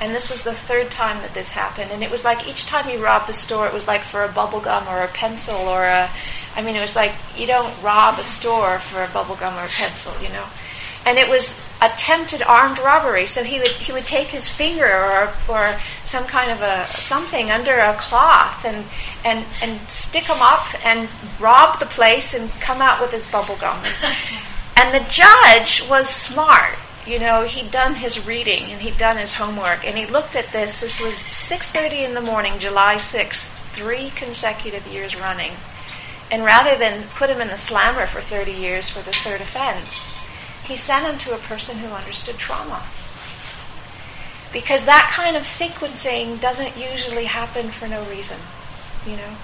And 0.00 0.14
this 0.14 0.28
was 0.30 0.42
the 0.42 0.52
third 0.52 0.90
time 0.90 1.22
that 1.22 1.32
this 1.34 1.52
happened. 1.52 1.90
And 1.90 2.02
it 2.02 2.10
was 2.10 2.24
like 2.24 2.46
each 2.46 2.66
time 2.66 2.84
he 2.84 2.96
robbed 2.96 3.28
the 3.28 3.32
store, 3.32 3.66
it 3.66 3.72
was 3.72 3.86
like 3.86 4.02
for 4.02 4.24
a 4.24 4.28
bubble 4.28 4.60
gum 4.60 4.86
or 4.88 5.02
a 5.02 5.08
pencil 5.08 5.56
or 5.56 5.84
a. 5.84 6.10
I 6.54 6.62
mean, 6.62 6.76
it 6.76 6.80
was 6.80 6.96
like 6.96 7.12
you 7.36 7.46
don't 7.46 7.72
rob 7.82 8.18
a 8.18 8.24
store 8.24 8.78
for 8.78 9.02
a 9.02 9.08
bubble 9.08 9.36
gum 9.36 9.54
or 9.54 9.64
a 9.64 9.68
pencil, 9.68 10.12
you 10.22 10.28
know. 10.30 10.46
And 11.04 11.18
it 11.18 11.28
was 11.28 11.60
attempted 11.80 12.42
armed 12.42 12.78
robbery. 12.78 13.26
So 13.26 13.44
he 13.44 13.58
would 13.58 13.72
he 13.72 13.92
would 13.92 14.06
take 14.06 14.28
his 14.28 14.48
finger 14.48 14.86
or 14.86 15.34
or 15.48 15.78
some 16.04 16.24
kind 16.24 16.50
of 16.50 16.62
a 16.62 16.86
something 16.98 17.50
under 17.50 17.78
a 17.78 17.94
cloth 17.94 18.64
and 18.64 18.84
and 19.24 19.44
and 19.62 19.88
stick 19.90 20.24
him 20.24 20.38
up 20.40 20.66
and 20.84 21.08
rob 21.38 21.78
the 21.80 21.86
place 21.86 22.34
and 22.34 22.50
come 22.60 22.80
out 22.80 23.00
with 23.00 23.12
his 23.12 23.26
bubble 23.26 23.56
gum. 23.56 23.82
And, 24.78 24.94
the 24.94 25.08
judge 25.10 25.88
was 25.88 26.08
smart. 26.08 26.76
You 27.06 27.18
know, 27.18 27.44
he'd 27.44 27.70
done 27.70 27.94
his 27.94 28.26
reading 28.26 28.64
and 28.64 28.82
he'd 28.82 28.98
done 28.98 29.16
his 29.16 29.34
homework 29.34 29.86
and 29.86 29.96
he 29.96 30.06
looked 30.06 30.36
at 30.36 30.52
this. 30.52 30.80
This 30.80 31.00
was 31.00 31.14
6:30 31.30 32.04
in 32.04 32.14
the 32.14 32.20
morning, 32.20 32.58
July 32.58 32.96
6th, 32.96 33.48
three 33.72 34.10
consecutive 34.10 34.86
years 34.86 35.16
running. 35.16 35.52
And 36.30 36.44
rather 36.44 36.76
than 36.76 37.08
put 37.14 37.30
him 37.30 37.40
in 37.40 37.48
the 37.48 37.56
slammer 37.56 38.06
for 38.06 38.20
30 38.20 38.52
years 38.52 38.88
for 38.88 39.00
the 39.02 39.12
third 39.12 39.40
offense, 39.40 40.14
he 40.66 40.76
sent 40.76 41.06
him 41.06 41.18
to 41.18 41.34
a 41.34 41.38
person 41.38 41.78
who 41.78 41.88
understood 41.88 42.36
trauma. 42.36 42.82
Because 44.52 44.84
that 44.84 45.10
kind 45.12 45.36
of 45.36 45.42
sequencing 45.42 46.40
doesn't 46.40 46.76
usually 46.76 47.24
happen 47.24 47.70
for 47.70 47.86
no 47.86 48.04
reason, 48.04 48.38
you 49.06 49.16
know. 49.16 49.36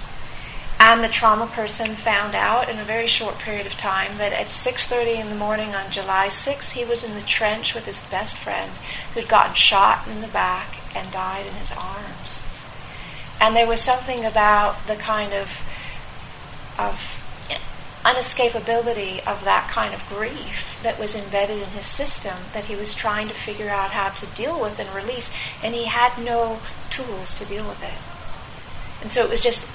And 0.79 1.03
the 1.03 1.07
trauma 1.07 1.47
person 1.47 1.95
found 1.95 2.35
out 2.35 2.67
in 2.67 2.77
a 2.77 2.83
very 2.83 3.07
short 3.07 3.39
period 3.39 3.65
of 3.65 3.77
time 3.77 4.17
that 4.17 4.33
at 4.33 4.47
6:30 4.47 5.19
in 5.19 5.29
the 5.29 5.35
morning 5.35 5.73
on 5.73 5.91
July 5.91 6.27
6, 6.27 6.71
he 6.71 6.83
was 6.83 7.03
in 7.03 7.15
the 7.15 7.21
trench 7.21 7.73
with 7.73 7.85
his 7.85 8.01
best 8.01 8.35
friend 8.35 8.71
who'd 9.13 9.29
gotten 9.29 9.55
shot 9.55 10.05
in 10.07 10.19
the 10.19 10.27
back 10.27 10.75
and 10.93 11.09
died 11.11 11.45
in 11.45 11.53
his 11.53 11.71
arms. 11.71 12.43
And 13.39 13.55
there 13.55 13.67
was 13.67 13.81
something 13.81 14.25
about 14.25 14.87
the 14.87 14.95
kind 14.95 15.33
of 15.33 15.61
of 16.77 17.22
unescapability 18.03 19.25
of 19.25 19.43
that 19.45 19.69
kind 19.71 19.93
of 19.93 20.05
grief 20.09 20.77
that 20.83 20.99
was 20.99 21.15
embedded 21.15 21.61
in 21.61 21.69
his 21.69 21.85
system 21.85 22.35
that 22.53 22.65
he 22.65 22.75
was 22.75 22.93
trying 22.93 23.29
to 23.29 23.33
figure 23.33 23.69
out 23.69 23.91
how 23.91 24.09
to 24.09 24.25
deal 24.33 24.59
with 24.59 24.77
and 24.77 24.93
release, 24.93 25.33
and 25.63 25.73
he 25.73 25.85
had 25.85 26.17
no 26.21 26.59
tools 26.89 27.33
to 27.33 27.45
deal 27.45 27.65
with 27.65 27.81
it. 27.81 29.01
And 29.01 29.09
so 29.11 29.23
it 29.23 29.29
was 29.29 29.41
just 29.41 29.67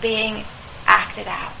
being 0.00 0.44
acted 0.86 1.26
out. 1.26 1.52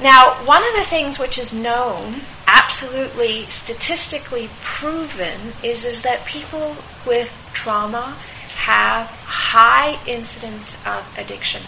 Now, 0.00 0.34
one 0.46 0.64
of 0.64 0.74
the 0.76 0.84
things 0.84 1.18
which 1.18 1.36
is 1.36 1.52
known, 1.52 2.22
absolutely 2.46 3.44
statistically 3.46 4.48
proven, 4.62 5.52
is, 5.62 5.84
is 5.84 6.02
that 6.02 6.24
people 6.24 6.76
with 7.04 7.32
trauma 7.52 8.16
have 8.54 9.08
high 9.08 9.98
incidence 10.06 10.74
of 10.86 11.12
addiction 11.18 11.62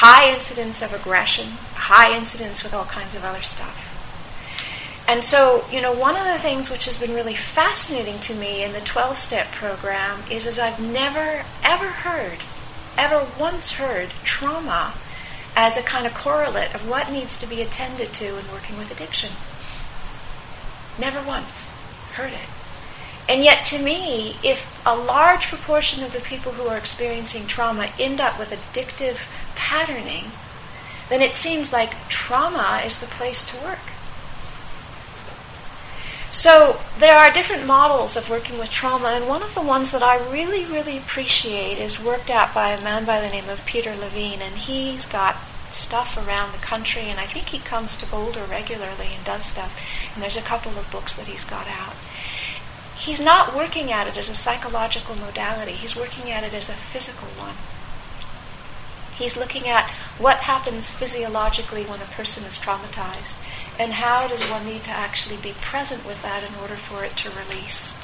high 0.00 0.32
incidence 0.32 0.80
of 0.80 0.92
aggression, 0.92 1.48
high 1.74 2.16
incidence 2.16 2.62
with 2.62 2.72
all 2.72 2.84
kinds 2.84 3.16
of 3.16 3.24
other 3.24 3.42
stuff. 3.42 3.96
And 5.08 5.24
so, 5.24 5.64
you 5.72 5.80
know, 5.80 5.90
one 5.90 6.14
of 6.14 6.24
the 6.24 6.38
things 6.38 6.70
which 6.70 6.84
has 6.84 6.96
been 6.96 7.14
really 7.14 7.34
fascinating 7.34 8.20
to 8.20 8.32
me 8.32 8.62
in 8.62 8.72
the 8.72 8.80
12 8.80 9.16
step 9.16 9.50
program 9.50 10.22
is, 10.30 10.46
as 10.46 10.56
I've 10.56 10.78
never, 10.78 11.44
ever 11.64 11.88
heard, 11.88 12.44
ever 12.96 13.26
once 13.40 13.72
heard 13.72 14.10
trauma 14.22 14.94
as 15.56 15.76
a 15.76 15.82
kind 15.82 16.06
of 16.06 16.14
correlate 16.14 16.76
of 16.76 16.88
what 16.88 17.10
needs 17.10 17.36
to 17.36 17.48
be 17.48 17.60
attended 17.60 18.12
to 18.12 18.38
in 18.38 18.52
working 18.52 18.78
with 18.78 18.92
addiction. 18.92 19.32
Never 20.96 21.20
once 21.26 21.72
heard 22.12 22.34
it. 22.34 22.57
And 23.28 23.44
yet, 23.44 23.62
to 23.64 23.78
me, 23.78 24.36
if 24.42 24.66
a 24.86 24.96
large 24.96 25.48
proportion 25.48 26.02
of 26.02 26.14
the 26.14 26.20
people 26.20 26.52
who 26.52 26.66
are 26.66 26.78
experiencing 26.78 27.46
trauma 27.46 27.90
end 27.98 28.22
up 28.22 28.38
with 28.38 28.50
addictive 28.50 29.28
patterning, 29.54 30.32
then 31.10 31.20
it 31.20 31.34
seems 31.34 31.70
like 31.70 32.08
trauma 32.08 32.80
is 32.84 32.98
the 32.98 33.06
place 33.06 33.42
to 33.44 33.56
work. 33.62 33.92
So, 36.30 36.80
there 36.98 37.18
are 37.18 37.30
different 37.30 37.66
models 37.66 38.16
of 38.16 38.30
working 38.30 38.58
with 38.58 38.70
trauma, 38.70 39.08
and 39.08 39.28
one 39.28 39.42
of 39.42 39.54
the 39.54 39.62
ones 39.62 39.92
that 39.92 40.02
I 40.02 40.16
really, 40.30 40.64
really 40.64 40.96
appreciate 40.96 41.78
is 41.78 42.02
worked 42.02 42.30
out 42.30 42.54
by 42.54 42.70
a 42.70 42.82
man 42.82 43.04
by 43.04 43.20
the 43.20 43.28
name 43.28 43.48
of 43.48 43.64
Peter 43.66 43.94
Levine, 43.94 44.40
and 44.40 44.54
he's 44.56 45.04
got 45.04 45.36
stuff 45.70 46.16
around 46.16 46.52
the 46.52 46.58
country, 46.58 47.02
and 47.02 47.18
I 47.20 47.26
think 47.26 47.46
he 47.46 47.58
comes 47.58 47.94
to 47.96 48.06
Boulder 48.06 48.44
regularly 48.44 49.08
and 49.14 49.24
does 49.24 49.44
stuff, 49.44 49.82
and 50.14 50.22
there's 50.22 50.36
a 50.36 50.42
couple 50.42 50.72
of 50.78 50.90
books 50.90 51.16
that 51.16 51.26
he's 51.26 51.44
got 51.44 51.66
out 51.66 51.94
he's 52.98 53.20
not 53.20 53.54
working 53.54 53.92
at 53.92 54.08
it 54.08 54.16
as 54.16 54.28
a 54.28 54.34
psychological 54.34 55.14
modality, 55.14 55.72
he's 55.72 55.96
working 55.96 56.30
at 56.30 56.42
it 56.42 56.52
as 56.52 56.68
a 56.68 56.72
physical 56.72 57.28
one. 57.38 57.54
He's 59.16 59.36
looking 59.36 59.68
at 59.68 59.90
what 60.18 60.38
happens 60.38 60.90
physiologically 60.90 61.84
when 61.84 62.00
a 62.00 62.04
person 62.04 62.44
is 62.44 62.58
traumatized 62.58 63.36
and 63.78 63.94
how 63.94 64.26
does 64.28 64.42
one 64.44 64.66
need 64.66 64.84
to 64.84 64.90
actually 64.90 65.36
be 65.36 65.54
present 65.60 66.06
with 66.06 66.22
that 66.22 66.44
in 66.44 66.54
order 66.60 66.76
for 66.76 67.04
it 67.04 67.16
to 67.18 67.30
release. 67.30 67.94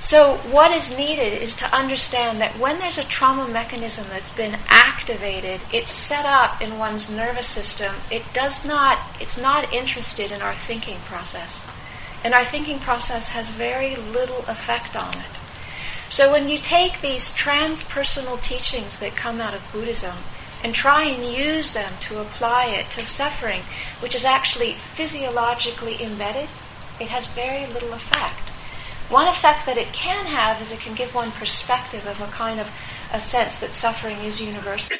So, 0.00 0.36
what 0.36 0.70
is 0.70 0.96
needed 0.96 1.42
is 1.42 1.54
to 1.56 1.74
understand 1.74 2.40
that 2.40 2.56
when 2.56 2.78
there's 2.78 2.98
a 2.98 3.04
trauma 3.04 3.48
mechanism 3.48 4.06
that's 4.10 4.30
been 4.30 4.58
activated, 4.68 5.60
it's 5.72 5.90
set 5.90 6.24
up 6.24 6.62
in 6.62 6.78
one's 6.78 7.10
nervous 7.10 7.48
system. 7.48 7.96
It 8.10 8.22
does 8.32 8.64
not, 8.64 8.98
it's 9.20 9.36
not 9.36 9.72
interested 9.72 10.30
in 10.30 10.40
our 10.40 10.54
thinking 10.54 10.98
process 10.98 11.68
and 12.24 12.34
our 12.34 12.44
thinking 12.44 12.78
process 12.78 13.30
has 13.30 13.48
very 13.48 13.96
little 13.96 14.44
effect 14.46 14.96
on 14.96 15.14
it. 15.14 15.38
So 16.08 16.32
when 16.32 16.48
you 16.48 16.58
take 16.58 17.00
these 17.00 17.30
transpersonal 17.30 18.40
teachings 18.42 18.98
that 18.98 19.14
come 19.14 19.40
out 19.40 19.54
of 19.54 19.70
Buddhism 19.72 20.16
and 20.64 20.74
try 20.74 21.04
and 21.04 21.24
use 21.24 21.72
them 21.72 21.92
to 22.00 22.20
apply 22.20 22.66
it 22.66 22.90
to 22.92 23.06
suffering, 23.06 23.62
which 24.00 24.14
is 24.14 24.24
actually 24.24 24.72
physiologically 24.72 26.02
embedded, 26.02 26.48
it 26.98 27.08
has 27.08 27.26
very 27.26 27.66
little 27.66 27.92
effect. 27.92 28.48
One 29.10 29.28
effect 29.28 29.66
that 29.66 29.76
it 29.76 29.92
can 29.92 30.26
have 30.26 30.60
is 30.60 30.72
it 30.72 30.80
can 30.80 30.94
give 30.94 31.14
one 31.14 31.30
perspective 31.30 32.06
of 32.06 32.20
a 32.20 32.26
kind 32.26 32.58
of 32.58 32.70
a 33.12 33.20
sense 33.20 33.58
that 33.58 33.74
suffering 33.74 34.18
is 34.18 34.40
universal. 34.40 34.96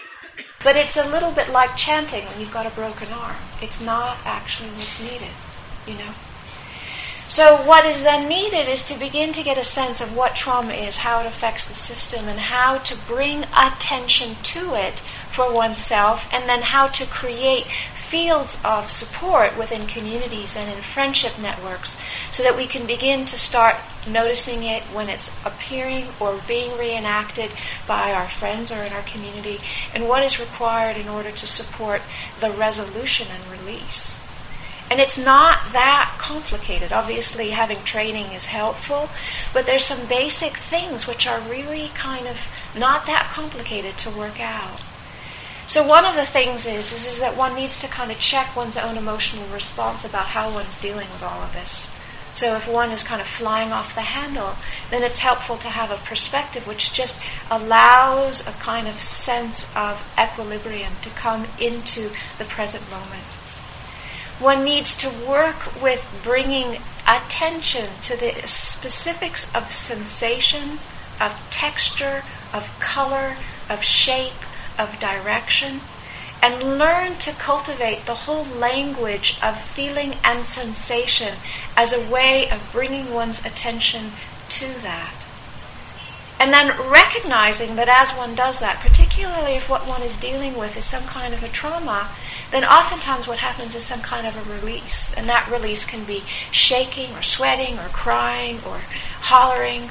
But 0.62 0.76
it's 0.76 0.96
a 0.96 1.08
little 1.08 1.32
bit 1.32 1.50
like 1.50 1.76
chanting 1.76 2.24
when 2.26 2.40
you've 2.40 2.52
got 2.52 2.66
a 2.66 2.70
broken 2.70 3.08
arm. 3.12 3.36
It's 3.60 3.80
not 3.80 4.18
actually 4.24 4.70
what's 4.70 5.02
needed, 5.02 5.28
you 5.86 5.94
know. 5.94 6.14
So, 7.28 7.62
what 7.62 7.84
is 7.84 8.04
then 8.04 8.26
needed 8.26 8.68
is 8.68 8.82
to 8.84 8.98
begin 8.98 9.34
to 9.34 9.42
get 9.42 9.58
a 9.58 9.62
sense 9.62 10.00
of 10.00 10.16
what 10.16 10.34
trauma 10.34 10.72
is, 10.72 10.96
how 10.96 11.20
it 11.20 11.26
affects 11.26 11.68
the 11.68 11.74
system, 11.74 12.26
and 12.26 12.40
how 12.40 12.78
to 12.78 12.96
bring 12.96 13.44
attention 13.54 14.36
to 14.44 14.74
it 14.74 15.00
for 15.30 15.52
oneself, 15.52 16.26
and 16.32 16.48
then 16.48 16.62
how 16.62 16.88
to 16.88 17.04
create 17.04 17.66
fields 17.92 18.58
of 18.64 18.88
support 18.88 19.58
within 19.58 19.86
communities 19.86 20.56
and 20.56 20.72
in 20.72 20.80
friendship 20.80 21.38
networks 21.38 21.98
so 22.30 22.42
that 22.42 22.56
we 22.56 22.66
can 22.66 22.86
begin 22.86 23.26
to 23.26 23.36
start 23.36 23.76
noticing 24.08 24.62
it 24.62 24.84
when 24.84 25.10
it's 25.10 25.30
appearing 25.44 26.06
or 26.18 26.40
being 26.48 26.78
reenacted 26.78 27.50
by 27.86 28.10
our 28.10 28.30
friends 28.30 28.72
or 28.72 28.82
in 28.82 28.92
our 28.94 29.02
community, 29.02 29.58
and 29.92 30.08
what 30.08 30.22
is 30.22 30.40
required 30.40 30.96
in 30.96 31.08
order 31.08 31.30
to 31.30 31.46
support 31.46 32.00
the 32.40 32.50
resolution 32.50 33.26
and 33.30 33.52
release. 33.52 34.18
And 34.90 35.00
it's 35.00 35.18
not 35.18 35.72
that 35.72 36.16
complicated. 36.18 36.92
Obviously, 36.92 37.50
having 37.50 37.82
training 37.84 38.32
is 38.32 38.46
helpful, 38.46 39.10
but 39.52 39.66
there's 39.66 39.84
some 39.84 40.06
basic 40.06 40.56
things 40.56 41.06
which 41.06 41.26
are 41.26 41.40
really 41.40 41.90
kind 41.94 42.26
of 42.26 42.48
not 42.74 43.04
that 43.06 43.30
complicated 43.30 43.98
to 43.98 44.10
work 44.10 44.40
out. 44.40 44.80
So 45.66 45.86
one 45.86 46.06
of 46.06 46.14
the 46.14 46.24
things 46.24 46.66
is, 46.66 46.90
is, 46.92 47.06
is 47.06 47.20
that 47.20 47.36
one 47.36 47.54
needs 47.54 47.78
to 47.80 47.88
kind 47.88 48.10
of 48.10 48.18
check 48.18 48.56
one's 48.56 48.78
own 48.78 48.96
emotional 48.96 49.46
response 49.48 50.06
about 50.06 50.28
how 50.28 50.50
one's 50.50 50.76
dealing 50.76 51.08
with 51.12 51.22
all 51.22 51.42
of 51.42 51.52
this. 51.52 51.94
So 52.32 52.56
if 52.56 52.66
one 52.66 52.90
is 52.90 53.02
kind 53.02 53.20
of 53.20 53.26
flying 53.26 53.72
off 53.72 53.94
the 53.94 54.00
handle, 54.00 54.56
then 54.90 55.02
it's 55.02 55.18
helpful 55.18 55.58
to 55.58 55.68
have 55.68 55.90
a 55.90 55.96
perspective 55.96 56.66
which 56.66 56.94
just 56.94 57.20
allows 57.50 58.46
a 58.46 58.52
kind 58.52 58.88
of 58.88 58.96
sense 58.96 59.70
of 59.76 60.02
equilibrium 60.18 60.94
to 61.02 61.10
come 61.10 61.46
into 61.60 62.10
the 62.38 62.44
present 62.46 62.90
moment 62.90 63.36
one 64.38 64.64
needs 64.64 64.94
to 64.94 65.08
work 65.08 65.82
with 65.82 66.06
bringing 66.22 66.80
attention 67.06 67.88
to 68.02 68.16
the 68.16 68.46
specifics 68.46 69.52
of 69.54 69.70
sensation, 69.70 70.78
of 71.20 71.40
texture, 71.50 72.22
of 72.52 72.78
color, 72.78 73.36
of 73.68 73.82
shape, 73.82 74.44
of 74.78 74.98
direction, 75.00 75.80
and 76.40 76.78
learn 76.78 77.16
to 77.16 77.32
cultivate 77.32 78.06
the 78.06 78.14
whole 78.14 78.44
language 78.44 79.38
of 79.42 79.60
feeling 79.60 80.14
and 80.22 80.46
sensation 80.46 81.34
as 81.76 81.92
a 81.92 82.08
way 82.08 82.48
of 82.48 82.70
bringing 82.70 83.12
one's 83.12 83.44
attention 83.44 84.12
to 84.48 84.66
that. 84.82 85.24
And 86.40 86.52
then 86.52 86.68
recognizing 86.88 87.74
that 87.76 87.88
as 87.88 88.12
one 88.12 88.36
does 88.36 88.60
that, 88.60 88.78
particularly 88.78 89.54
if 89.54 89.68
what 89.68 89.88
one 89.88 90.02
is 90.02 90.14
dealing 90.14 90.56
with 90.56 90.76
is 90.76 90.84
some 90.84 91.02
kind 91.02 91.34
of 91.34 91.42
a 91.42 91.48
trauma, 91.48 92.10
then 92.50 92.64
oftentimes 92.64 93.28
what 93.28 93.38
happens 93.38 93.74
is 93.74 93.84
some 93.84 94.00
kind 94.00 94.26
of 94.26 94.36
a 94.36 94.54
release. 94.54 95.14
And 95.14 95.28
that 95.28 95.50
release 95.50 95.84
can 95.84 96.04
be 96.04 96.24
shaking 96.50 97.14
or 97.14 97.22
sweating 97.22 97.78
or 97.78 97.88
crying 97.88 98.60
or 98.66 98.80
hollering. 99.20 99.90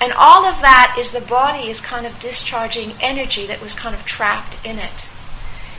And 0.00 0.12
all 0.12 0.44
of 0.44 0.60
that 0.60 0.96
is 0.98 1.10
the 1.10 1.20
body 1.20 1.68
is 1.68 1.80
kind 1.80 2.06
of 2.06 2.18
discharging 2.18 2.92
energy 3.00 3.46
that 3.46 3.60
was 3.60 3.74
kind 3.74 3.94
of 3.94 4.04
trapped 4.04 4.58
in 4.64 4.78
it. 4.78 5.10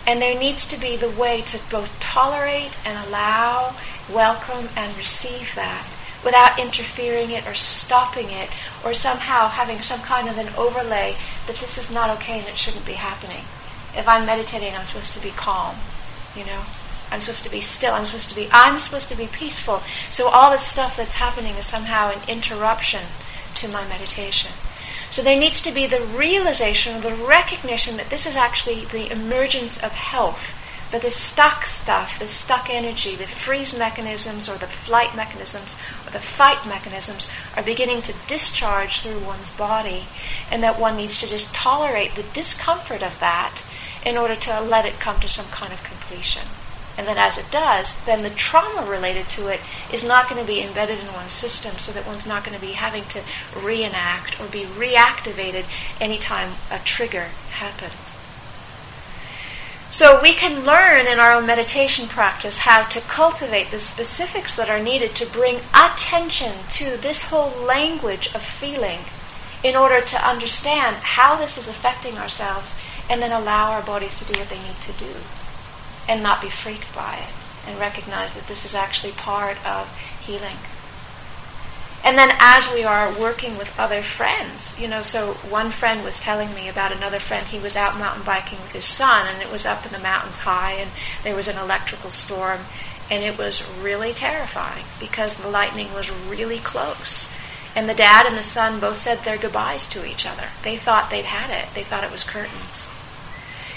And 0.06 0.22
there 0.22 0.40
needs 0.40 0.66
to 0.68 0.80
be 0.80 0.96
the 0.96 1.10
way 1.10 1.42
to 1.42 1.60
both 1.70 2.00
tolerate 2.00 2.78
and 2.86 3.08
allow, 3.08 3.76
welcome, 4.12 4.70
and 4.76 4.96
receive 4.98 5.54
that 5.56 5.86
without 6.24 6.60
interfering 6.60 7.32
it 7.32 7.46
or 7.46 7.54
stopping 7.54 8.30
it 8.32 8.50
or 8.84 8.94
somehow 8.94 9.50
having 9.50 9.82
some 9.82 10.00
kind 10.02 10.28
of 10.30 10.38
an 10.38 10.50
overlay 10.56 11.16
that 11.46 11.58
this 11.58 11.78
is 11.78 11.92
not 11.92 12.10
okay 12.10 12.40
and 12.40 12.48
it 12.48 12.58
shouldn't 12.58 12.86
be 12.86 12.94
happening. 12.94 13.44
If 13.98 14.08
I'm 14.08 14.26
meditating, 14.26 14.76
I'm 14.76 14.86
supposed 14.86 15.14
to 15.14 15.20
be 15.20 15.32
calm, 15.32 15.76
you 16.36 16.46
know? 16.46 16.64
I'm 17.10 17.22
supposed 17.22 17.46
to 17.46 17.50
be 17.50 17.62
still. 17.62 17.94
I'm 17.94 18.06
supposed 18.06 18.30
to 18.30 18.36
be 18.36 18.50
I'm 18.52 18.80
supposed 18.80 19.10
to 19.10 19.16
be 19.16 19.28
peaceful. 19.28 19.82
So 20.10 20.28
all 20.28 20.52
this 20.52 20.64
stuff 20.64 20.98
that's 20.98 21.16
happening 21.16 21.56
is 21.56 21.66
somehow 21.66 22.12
an 22.12 22.20
interruption 22.28 23.04
to 23.56 23.68
my 23.70 23.88
meditation. 23.88 24.52
So 25.10 25.22
there 25.22 25.40
needs 25.40 25.62
to 25.62 25.72
be 25.72 25.88
the 25.88 26.02
realization, 26.02 26.98
or 26.98 27.02
the 27.02 27.16
recognition 27.16 27.96
that 27.96 28.10
this 28.10 28.26
is 28.26 28.36
actually 28.36 28.86
the 28.86 29.10
emergence 29.10 29.78
of 29.78 29.94
health 29.94 30.54
but 30.92 31.02
the 31.02 31.10
stuck 31.10 31.66
stuff, 31.66 32.18
the 32.18 32.28
stuck 32.28 32.70
energy, 32.70 33.16
the 33.16 33.28
freeze 33.28 33.78
mechanisms 33.78 34.48
or 34.48 34.58
the 34.58 34.68
flight 34.68 35.16
mechanisms 35.16 35.76
or 36.06 36.12
the 36.12 36.20
fight 36.20 36.66
mechanisms 36.66 37.28
are 37.56 37.64
beginning 37.64 38.02
to 38.04 38.14
discharge 38.26 39.02
through 39.02 39.20
one's 39.20 39.50
body, 39.50 40.06
and 40.50 40.64
that 40.64 40.80
one 40.80 40.96
needs 40.96 41.18
to 41.20 41.28
just 41.28 41.54
tolerate 41.54 42.16
the 42.16 42.24
discomfort 42.24 43.04
of 43.04 43.20
that 43.20 43.64
in 44.06 44.18
order 44.18 44.36
to 44.36 44.62
let 44.62 44.86
it 44.86 45.00
come 45.00 45.20
to 45.20 45.28
some 45.28 45.48
kind 45.48 45.74
of 45.74 45.84
completion. 45.84 46.44
And 46.98 47.08
then 47.08 47.18
as 47.18 47.38
it 47.38 47.52
does, 47.52 47.94
then 48.06 48.24
the 48.24 48.32
trauma 48.32 48.90
related 48.90 49.30
to 49.30 49.48
it 49.48 49.60
is 49.94 50.04
not 50.04 50.28
going 50.28 50.42
to 50.42 50.48
be 50.48 50.62
embedded 50.62 51.00
in 51.00 51.14
one's 51.14 51.32
system 51.32 51.78
so 51.78 51.92
that 51.92 52.08
one's 52.08 52.26
not 52.26 52.44
going 52.44 52.56
to 52.60 52.66
be 52.66 52.74
having 52.74 53.06
to 53.06 53.22
reenact 53.56 54.40
or 54.42 54.48
be 54.48 54.64
reactivated 54.64 55.66
anytime 56.02 56.54
a 56.72 56.80
trigger 56.80 57.28
happens. 57.52 58.20
So 59.90 60.20
we 60.22 60.34
can 60.34 60.66
learn 60.66 61.08
in 61.08 61.20
our 61.20 61.32
own 61.32 61.46
meditation 61.46 62.08
practice 62.08 62.60
how 62.60 62.84
to 62.90 63.00
cultivate 63.02 63.72
the 63.72 63.80
specifics 63.80 64.56
that 64.56 64.70
are 64.70 64.84
needed 64.84 65.16
to 65.16 65.26
bring 65.26 65.62
attention 65.74 66.54
to 66.72 66.98
this 66.98 67.22
whole 67.24 67.52
language 67.64 68.28
of 68.34 68.42
feeling 68.42 69.00
in 69.64 69.76
order 69.76 70.02
to 70.02 70.28
understand 70.28 70.98
how 70.98 71.38
this 71.38 71.58
is 71.58 71.68
affecting 71.68 72.18
ourselves 72.18 72.76
and 73.10 73.22
then 73.22 73.32
allow 73.32 73.72
our 73.72 73.82
bodies 73.82 74.20
to 74.20 74.32
do 74.32 74.40
what 74.40 74.50
they 74.50 74.58
need 74.58 74.80
to 74.82 74.92
do 74.94 75.14
and 76.08 76.24
not 76.24 76.42
be 76.42 76.50
freaked 76.50 76.94
by 76.96 77.16
it 77.18 77.34
and 77.68 77.80
recognize 77.80 78.34
that 78.34 78.48
this 78.48 78.66
is 78.66 78.74
actually 78.74 79.12
part 79.12 79.58
of 79.66 79.88
healing. 80.22 80.58
And 82.04 82.18
then 82.18 82.36
as 82.40 82.72
we 82.72 82.84
are 82.84 83.12
working 83.20 83.58
with 83.58 83.78
other 83.78 84.02
friends, 84.02 84.80
you 84.80 84.88
know, 84.88 85.02
so 85.02 85.34
one 85.34 85.72
friend 85.72 86.04
was 86.04 86.20
telling 86.20 86.54
me 86.54 86.70
about 86.70 86.96
another 86.96 87.20
friend. 87.20 87.46
He 87.46 87.60
was 87.60 87.76
out 87.76 87.98
mountain 87.98 88.24
biking 88.24 88.60
with 88.62 88.72
his 88.72 88.86
son, 88.86 89.28
and 89.28 89.42
it 89.42 89.52
was 89.52 89.66
up 89.66 89.86
in 89.86 89.92
the 89.92 90.00
mountains 90.00 90.38
high, 90.38 90.74
and 90.74 90.92
there 91.24 91.36
was 91.36 91.48
an 91.48 91.58
electrical 91.58 92.10
storm, 92.10 92.62
and 93.10 93.24
it 93.24 93.38
was 93.38 93.64
really 93.82 94.14
terrifying 94.14 94.86
because 95.00 95.36
the 95.36 95.50
lightning 95.50 95.94
was 95.94 96.12
really 96.12 96.60
close. 96.60 97.28
And 97.76 97.90
the 97.90 97.94
dad 97.94 98.26
and 98.26 98.38
the 98.38 98.44
son 98.44 98.80
both 98.80 98.98
said 98.98 99.24
their 99.24 99.38
goodbyes 99.38 99.86
to 99.88 100.08
each 100.08 100.26
other. 100.26 100.50
They 100.64 100.78
thought 100.78 101.10
they'd 101.10 101.26
had 101.26 101.50
it, 101.50 101.74
they 101.74 101.84
thought 101.84 102.04
it 102.04 102.12
was 102.12 102.24
curtains. 102.24 102.90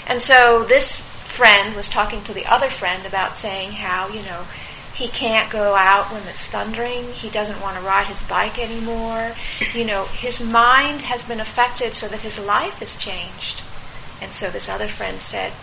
And 0.07 0.21
so 0.21 0.63
this 0.63 0.97
friend 0.97 1.75
was 1.75 1.87
talking 1.87 2.23
to 2.23 2.33
the 2.33 2.45
other 2.45 2.69
friend 2.69 3.05
about 3.05 3.37
saying 3.37 3.71
how, 3.73 4.09
you 4.09 4.21
know, 4.21 4.45
he 4.93 5.07
can't 5.07 5.49
go 5.49 5.75
out 5.75 6.11
when 6.11 6.27
it's 6.27 6.45
thundering. 6.45 7.13
He 7.13 7.29
doesn't 7.29 7.61
want 7.61 7.77
to 7.77 7.83
ride 7.83 8.07
his 8.07 8.21
bike 8.21 8.59
anymore. 8.59 9.35
You 9.73 9.85
know, 9.85 10.05
his 10.05 10.41
mind 10.41 11.03
has 11.03 11.23
been 11.23 11.39
affected 11.39 11.95
so 11.95 12.07
that 12.09 12.21
his 12.21 12.37
life 12.37 12.79
has 12.79 12.95
changed. 12.95 13.63
And 14.21 14.33
so 14.33 14.49
this 14.49 14.69
other 14.69 14.87
friend 14.87 15.21
said, 15.21 15.53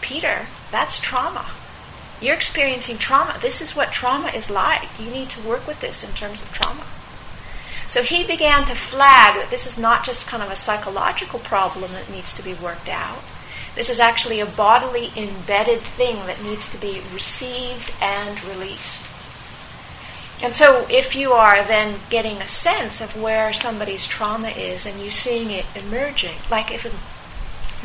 Peter, 0.00 0.46
that's 0.72 0.98
trauma. 0.98 1.50
You're 2.20 2.34
experiencing 2.34 2.98
trauma. 2.98 3.38
This 3.40 3.60
is 3.60 3.76
what 3.76 3.92
trauma 3.92 4.28
is 4.28 4.50
like. 4.50 4.98
You 4.98 5.10
need 5.10 5.28
to 5.30 5.46
work 5.46 5.66
with 5.66 5.80
this 5.80 6.02
in 6.02 6.10
terms 6.12 6.42
of 6.42 6.52
trauma. 6.52 6.84
So 7.86 8.02
he 8.02 8.24
began 8.24 8.64
to 8.64 8.74
flag 8.74 9.34
that 9.34 9.50
this 9.50 9.66
is 9.66 9.78
not 9.78 10.04
just 10.04 10.26
kind 10.26 10.42
of 10.42 10.50
a 10.50 10.56
psychological 10.56 11.38
problem 11.38 11.92
that 11.92 12.10
needs 12.10 12.32
to 12.34 12.42
be 12.42 12.54
worked 12.54 12.88
out 12.88 13.22
this 13.74 13.88
is 13.88 14.00
actually 14.00 14.40
a 14.40 14.46
bodily 14.46 15.10
embedded 15.16 15.80
thing 15.80 16.16
that 16.26 16.42
needs 16.42 16.68
to 16.68 16.80
be 16.80 17.02
received 17.12 17.92
and 18.00 18.42
released. 18.44 19.10
And 20.42 20.54
so, 20.54 20.86
if 20.88 21.14
you 21.14 21.32
are 21.32 21.62
then 21.62 22.00
getting 22.08 22.38
a 22.38 22.48
sense 22.48 23.00
of 23.02 23.20
where 23.20 23.52
somebody's 23.52 24.06
trauma 24.06 24.48
is 24.48 24.86
and 24.86 24.98
you're 24.98 25.10
seeing 25.10 25.50
it 25.50 25.66
emerging, 25.74 26.36
like 26.50 26.72
if 26.72 26.86
in, 26.86 26.92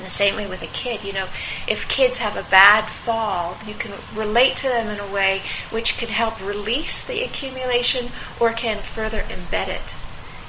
the 0.02 0.10
same 0.10 0.36
way 0.36 0.48
with 0.48 0.62
a 0.62 0.68
kid, 0.68 1.04
you 1.04 1.14
know, 1.14 1.28
if 1.68 1.88
kids 1.88 2.18
have 2.18 2.36
a 2.36 2.50
bad 2.50 2.90
fall, 2.90 3.58
you 3.66 3.74
can 3.74 3.94
relate 4.14 4.56
to 4.58 4.68
them 4.68 4.88
in 4.88 5.00
a 5.00 5.14
way 5.14 5.42
which 5.70 5.98
can 5.98 6.10
help 6.10 6.46
release 6.46 7.06
the 7.06 7.24
accumulation 7.24 8.12
or 8.40 8.52
can 8.52 8.82
further 8.82 9.22
embed 9.22 9.68
it. 9.68 9.96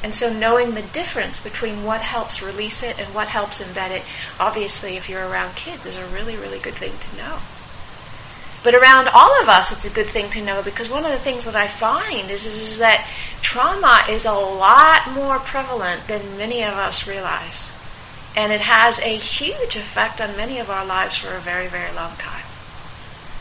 And 0.02 0.14
so 0.14 0.32
knowing 0.32 0.74
the 0.74 0.82
difference 0.82 1.40
between 1.40 1.82
what 1.82 2.00
helps 2.00 2.42
release 2.42 2.82
it 2.82 2.98
and 2.98 3.14
what 3.14 3.28
helps 3.28 3.60
embed 3.60 3.90
it, 3.90 4.02
obviously, 4.38 4.96
if 4.96 5.08
you're 5.08 5.26
around 5.26 5.56
kids, 5.56 5.86
is 5.86 5.96
a 5.96 6.06
really, 6.06 6.36
really 6.36 6.58
good 6.58 6.74
thing 6.74 6.92
to 6.98 7.16
know. 7.16 7.38
But 8.62 8.74
around 8.74 9.08
all 9.08 9.40
of 9.40 9.48
us, 9.48 9.72
it's 9.72 9.86
a 9.86 9.90
good 9.90 10.08
thing 10.08 10.28
to 10.30 10.44
know 10.44 10.62
because 10.62 10.90
one 10.90 11.04
of 11.04 11.12
the 11.12 11.18
things 11.18 11.44
that 11.44 11.54
I 11.54 11.68
find 11.68 12.30
is, 12.30 12.46
is, 12.46 12.78
that 12.78 13.08
trauma 13.40 14.02
is 14.08 14.24
a 14.24 14.32
lot 14.32 15.10
more 15.12 15.38
prevalent 15.38 16.08
than 16.08 16.36
many 16.36 16.62
of 16.62 16.74
us 16.74 17.06
realize. 17.06 17.70
And 18.36 18.52
it 18.52 18.60
has 18.60 18.98
a 19.00 19.16
huge 19.16 19.76
effect 19.76 20.20
on 20.20 20.36
many 20.36 20.58
of 20.58 20.68
our 20.68 20.84
lives 20.84 21.16
for 21.16 21.34
a 21.34 21.40
very, 21.40 21.68
very 21.68 21.92
long 21.92 22.16
time 22.16 22.45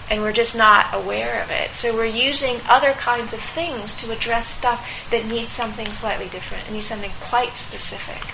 and 0.10 0.22
we're 0.22 0.34
just 0.34 0.56
not 0.56 0.94
aware 0.94 1.42
of 1.42 1.50
it. 1.50 1.76
So 1.76 1.94
we're 1.94 2.06
using 2.06 2.58
other 2.68 2.94
kinds 2.94 3.34
of 3.34 3.40
things 3.40 3.96
to 3.96 4.12
address 4.12 4.48
stuff 4.48 4.88
that 5.10 5.26
needs 5.26 5.52
something 5.52 5.88
slightly 5.88 6.28
different 6.28 6.72
needs 6.72 6.86
something 6.86 7.12
quite 7.22 7.58
specific. 7.58 8.34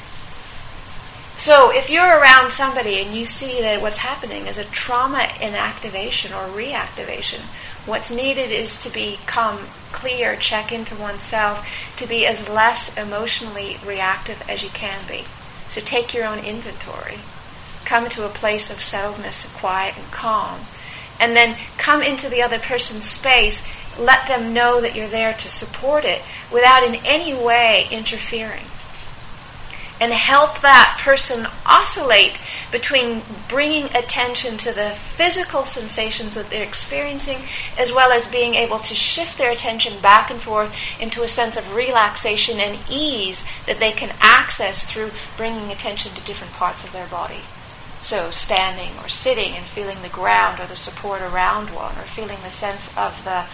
So 1.38 1.72
if 1.74 1.90
you're 1.90 2.20
around 2.20 2.52
somebody 2.52 3.00
and 3.00 3.16
you 3.16 3.26
see 3.26 3.62
that 3.62 3.82
what's 3.82 3.98
happening 3.98 4.46
is 4.46 4.58
a 4.58 4.66
trauma 4.66 5.22
inactivation 5.40 6.32
or 6.32 6.56
reactivation, 6.56 7.40
what's 7.86 8.12
needed 8.12 8.52
is 8.52 8.78
to 8.78 8.94
become 8.94 9.62
clear, 9.92 10.36
check 10.36 10.72
into 10.72 10.96
oneself, 10.96 11.68
to 11.96 12.08
be 12.08 12.28
as 12.28 12.48
less 12.48 12.96
emotionally 12.96 13.78
reactive 13.84 14.44
as 14.48 14.62
you 14.62 14.70
can 14.70 15.08
be. 15.08 15.24
So 15.68 15.82
take 15.82 16.14
your 16.14 16.26
own 16.26 16.40
inventory. 16.40 17.20
Come 17.86 18.08
to 18.10 18.26
a 18.26 18.30
place 18.30 18.70
of 18.70 18.78
settledness, 18.78 19.52
quiet, 19.58 19.98
and 19.98 20.12
calm 20.12 20.68
and 21.22 21.36
then 21.36 21.56
come 21.78 22.02
into 22.02 22.28
the 22.28 22.42
other 22.42 22.60
person's 22.60 23.06
space, 23.06 23.66
let 23.98 24.28
them 24.28 24.54
know 24.54 24.82
that 24.82 24.96
you're 24.96 25.08
there 25.08 25.34
to 25.34 25.48
support 25.48 26.04
it 26.04 26.22
without 26.52 26.84
in 26.84 26.96
any 27.06 27.34
way 27.34 27.88
interfering. 27.92 28.66
And 30.00 30.14
help 30.14 30.62
that 30.62 31.00
person 31.00 31.48
oscillate 31.64 32.42
between 32.72 33.22
bringing 33.48 33.86
attention 33.96 34.58
to 34.58 34.72
the 34.74 34.90
physical 34.90 35.64
sensations 35.64 36.34
that 36.34 36.50
they're 36.50 36.64
experiencing, 36.64 37.44
as 37.78 37.94
well 37.94 38.12
as 38.12 38.26
being 38.26 38.56
able 38.56 38.80
to 38.80 38.96
shift 38.96 39.38
their 39.38 39.52
attention 39.52 40.02
back 40.02 40.32
and 40.32 40.42
forth 40.42 40.76
into 41.00 41.22
a 41.22 41.28
sense 41.28 41.56
of 41.56 41.76
relaxation 41.76 42.60
and 42.60 42.80
ease 42.90 43.46
that 43.68 43.78
they 43.78 43.92
can 43.92 44.16
access 44.20 44.92
through 44.92 45.12
bringing 45.38 45.72
attention 45.72 46.16
to 46.16 46.22
different 46.22 46.54
parts 46.54 46.84
of 46.84 46.92
their 46.94 47.08
body. 47.08 47.42
So 48.02 48.32
standing 48.32 48.98
or 49.00 49.08
sitting 49.08 49.54
and 49.54 49.66
feeling 49.66 50.02
the 50.02 50.10
ground 50.10 50.60
or 50.60 50.66
the 50.66 50.76
support 50.76 51.22
around 51.22 51.70
one 51.70 51.96
or 51.98 52.04
feeling 52.04 52.40
the 52.44 52.50
sense 52.50 52.96
of 52.98 53.24
the 53.24 53.46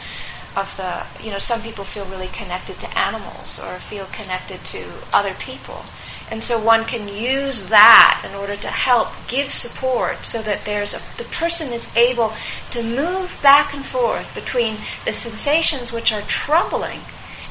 of 0.56 0.76
the 0.78 1.06
you 1.24 1.32
know 1.32 1.38
some 1.38 1.62
people 1.62 1.84
feel 1.84 2.06
really 2.06 2.30
connected 2.30 2.80
to 2.80 2.98
animals 2.98 3.60
or 3.60 3.78
feel 3.78 4.06
connected 4.06 4.64
to 4.66 4.86
other 5.14 5.34
people. 5.36 5.84
And 6.30 6.44
so 6.44 6.60
one 6.62 6.84
can 6.84 7.08
use 7.08 7.70
that 7.70 8.22
in 8.28 8.36
order 8.36 8.58
to 8.58 8.68
help 8.68 9.10
give 9.30 9.52
support 9.52 10.26
so 10.26 10.42
that 10.42 10.66
there's 10.66 10.94
a, 10.94 11.00
the 11.18 11.24
person 11.24 11.72
is 11.72 11.96
able 11.96 12.34
to 12.72 12.84
move 12.84 13.38
back 13.42 13.74
and 13.74 13.86
forth 13.86 14.34
between 14.36 14.76
the 15.06 15.14
sensations 15.14 15.94
which 15.94 16.12
are 16.12 16.24
troubling 16.24 17.00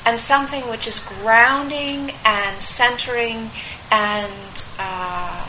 and 0.05 0.21
something 0.21 0.69
which 0.69 0.87
is 0.87 0.99
grounding 1.01 2.13
and 2.25 2.63
centering 2.63 3.51
and 3.91 4.65
uh, 4.79 5.46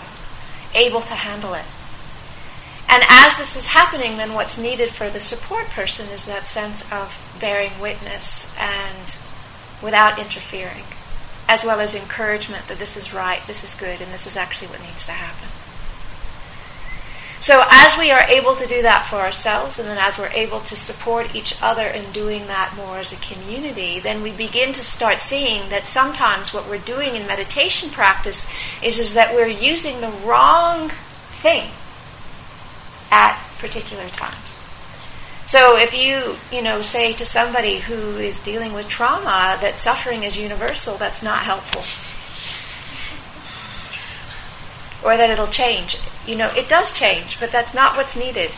able 0.77 1.01
to 1.01 1.13
handle 1.13 1.53
it. 1.53 1.65
And 2.89 3.03
as 3.09 3.35
this 3.35 3.57
is 3.57 3.67
happening, 3.67 4.15
then 4.15 4.33
what's 4.33 4.57
needed 4.57 4.89
for 4.91 5.09
the 5.09 5.19
support 5.19 5.65
person 5.67 6.07
is 6.09 6.25
that 6.25 6.47
sense 6.47 6.89
of 6.91 7.19
bearing 7.39 7.79
witness 7.81 8.47
and 8.57 9.17
without 9.81 10.17
interfering. 10.17 10.85
as 11.47 11.63
well 11.63 11.79
as 11.79 11.95
encouragement 11.95 12.67
that 12.67 12.77
this 12.77 12.97
is 12.97 13.13
right, 13.13 13.39
this 13.47 13.63
is 13.63 13.73
good, 13.73 14.01
and 14.01 14.11
this 14.11 14.27
is 14.27 14.35
actually 14.35 14.67
what 14.67 14.81
needs 14.81 15.05
to 15.05 15.13
happen. 15.13 15.49
So, 17.39 17.63
as 17.69 17.95
we 17.97 18.09
are 18.09 18.23
able 18.23 18.55
to 18.55 18.65
do 18.65 18.81
that 18.81 19.05
for 19.05 19.17
ourselves, 19.17 19.77
and 19.77 19.87
then 19.87 19.99
as 19.99 20.17
we're 20.17 20.29
able 20.29 20.59
to 20.61 20.75
support 20.75 21.35
each 21.35 21.55
other 21.61 21.85
in 21.85 22.11
doing 22.11 22.47
that 22.47 22.73
more 22.75 22.97
as 22.97 23.13
a 23.13 23.17
community, 23.17 23.99
then 23.99 24.23
we 24.23 24.31
begin 24.31 24.73
to 24.73 24.83
start 24.83 25.21
seeing 25.21 25.69
that 25.69 25.85
sometimes 25.85 26.51
what 26.51 26.67
we're 26.67 26.79
doing 26.79 27.15
in 27.15 27.27
meditation 27.27 27.91
practice 27.91 28.47
is, 28.81 28.97
is 28.97 29.13
that 29.13 29.35
we're 29.35 29.47
using 29.47 30.01
the 30.01 30.09
wrong 30.25 30.89
thing 31.29 31.69
at 33.11 33.39
particular 33.59 34.09
times. 34.09 34.59
So 35.45 35.77
if 35.77 35.93
you, 35.93 36.35
you 36.51 36.61
know, 36.61 36.81
say 36.81 37.13
to 37.13 37.23
somebody 37.23 37.77
who 37.77 38.17
is 38.17 38.39
dealing 38.39 38.73
with 38.73 38.89
trauma 38.89 39.57
that 39.61 39.79
suffering 39.79 40.23
is 40.23 40.37
universal, 40.37 40.97
that's 40.97 41.23
not 41.23 41.43
helpful. 41.43 41.83
Or 45.07 45.15
that 45.15 45.29
it'll 45.29 45.47
change 45.47 45.95
you 46.27 46.35
know, 46.35 46.51
it 46.55 46.67
does 46.67 46.91
change, 46.91 47.39
but 47.39 47.51
that's 47.51 47.73
not 47.73 47.95
what's 47.95 48.17
needed. 48.17 48.51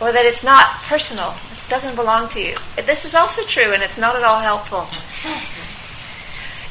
Or 0.00 0.12
that 0.12 0.26
it's 0.26 0.44
not 0.44 0.82
personal, 0.82 1.34
it 1.52 1.66
doesn't 1.68 1.96
belong 1.96 2.28
to 2.28 2.40
you. 2.40 2.56
This 2.76 3.04
is 3.04 3.14
also 3.14 3.42
true, 3.42 3.72
and 3.72 3.82
it's 3.82 3.98
not 3.98 4.14
at 4.14 4.22
all 4.22 4.40
helpful. 4.40 4.86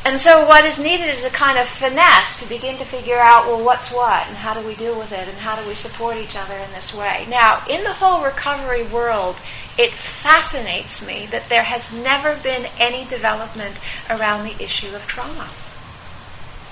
And 0.05 0.19
so, 0.19 0.45
what 0.45 0.65
is 0.65 0.77
needed 0.77 1.07
is 1.07 1.23
a 1.23 1.29
kind 1.29 1.57
of 1.57 1.65
finesse 1.65 2.37
to 2.41 2.49
begin 2.49 2.77
to 2.77 2.85
figure 2.85 3.17
out, 3.17 3.47
well, 3.47 3.63
what's 3.63 3.89
what, 3.89 4.27
and 4.27 4.35
how 4.35 4.53
do 4.53 4.65
we 4.67 4.75
deal 4.75 4.99
with 4.99 5.13
it, 5.13 5.29
and 5.29 5.37
how 5.37 5.55
do 5.59 5.65
we 5.65 5.73
support 5.73 6.17
each 6.17 6.35
other 6.35 6.55
in 6.55 6.71
this 6.73 6.93
way. 6.93 7.25
Now, 7.29 7.63
in 7.69 7.83
the 7.83 7.93
whole 7.93 8.23
recovery 8.23 8.83
world, 8.83 9.39
it 9.77 9.91
fascinates 9.91 11.05
me 11.05 11.25
that 11.31 11.47
there 11.47 11.63
has 11.63 11.91
never 11.91 12.35
been 12.35 12.67
any 12.77 13.05
development 13.05 13.79
around 14.09 14.43
the 14.43 14.61
issue 14.61 14.93
of 14.93 15.07
trauma. 15.07 15.49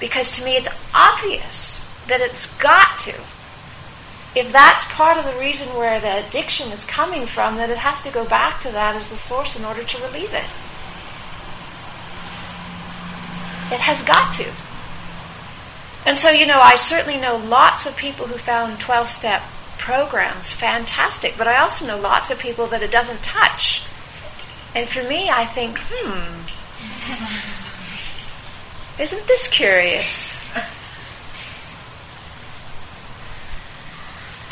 Because 0.01 0.35
to 0.35 0.43
me, 0.43 0.57
it's 0.57 0.67
obvious 0.93 1.87
that 2.07 2.19
it's 2.19 2.53
got 2.57 2.97
to. 2.99 3.13
If 4.35 4.51
that's 4.51 4.83
part 4.85 5.17
of 5.17 5.25
the 5.25 5.39
reason 5.39 5.67
where 5.69 6.01
the 6.01 6.25
addiction 6.25 6.71
is 6.71 6.83
coming 6.83 7.25
from, 7.25 7.55
then 7.55 7.69
it 7.69 7.77
has 7.77 8.01
to 8.01 8.11
go 8.11 8.25
back 8.25 8.59
to 8.61 8.71
that 8.71 8.95
as 8.95 9.07
the 9.07 9.15
source 9.15 9.57
in 9.57 9.63
order 9.63 9.83
to 9.83 10.01
relieve 10.01 10.33
it. 10.33 10.49
It 13.71 13.79
has 13.79 14.03
got 14.03 14.33
to. 14.33 14.51
And 16.05 16.17
so, 16.17 16.31
you 16.31 16.45
know, 16.45 16.59
I 16.59 16.75
certainly 16.75 17.19
know 17.19 17.37
lots 17.37 17.85
of 17.85 17.95
people 17.95 18.25
who 18.25 18.37
found 18.37 18.79
12 18.79 19.07
step 19.07 19.43
programs 19.77 20.51
fantastic, 20.51 21.35
but 21.37 21.47
I 21.47 21.57
also 21.57 21.85
know 21.85 21.99
lots 21.99 22.31
of 22.31 22.39
people 22.39 22.65
that 22.67 22.81
it 22.81 22.91
doesn't 22.91 23.21
touch. 23.21 23.83
And 24.73 24.87
for 24.87 25.03
me, 25.03 25.29
I 25.29 25.45
think, 25.45 25.79
hmm, 25.79 26.45
isn't 28.99 29.27
this 29.27 29.47
curious? 29.47 30.43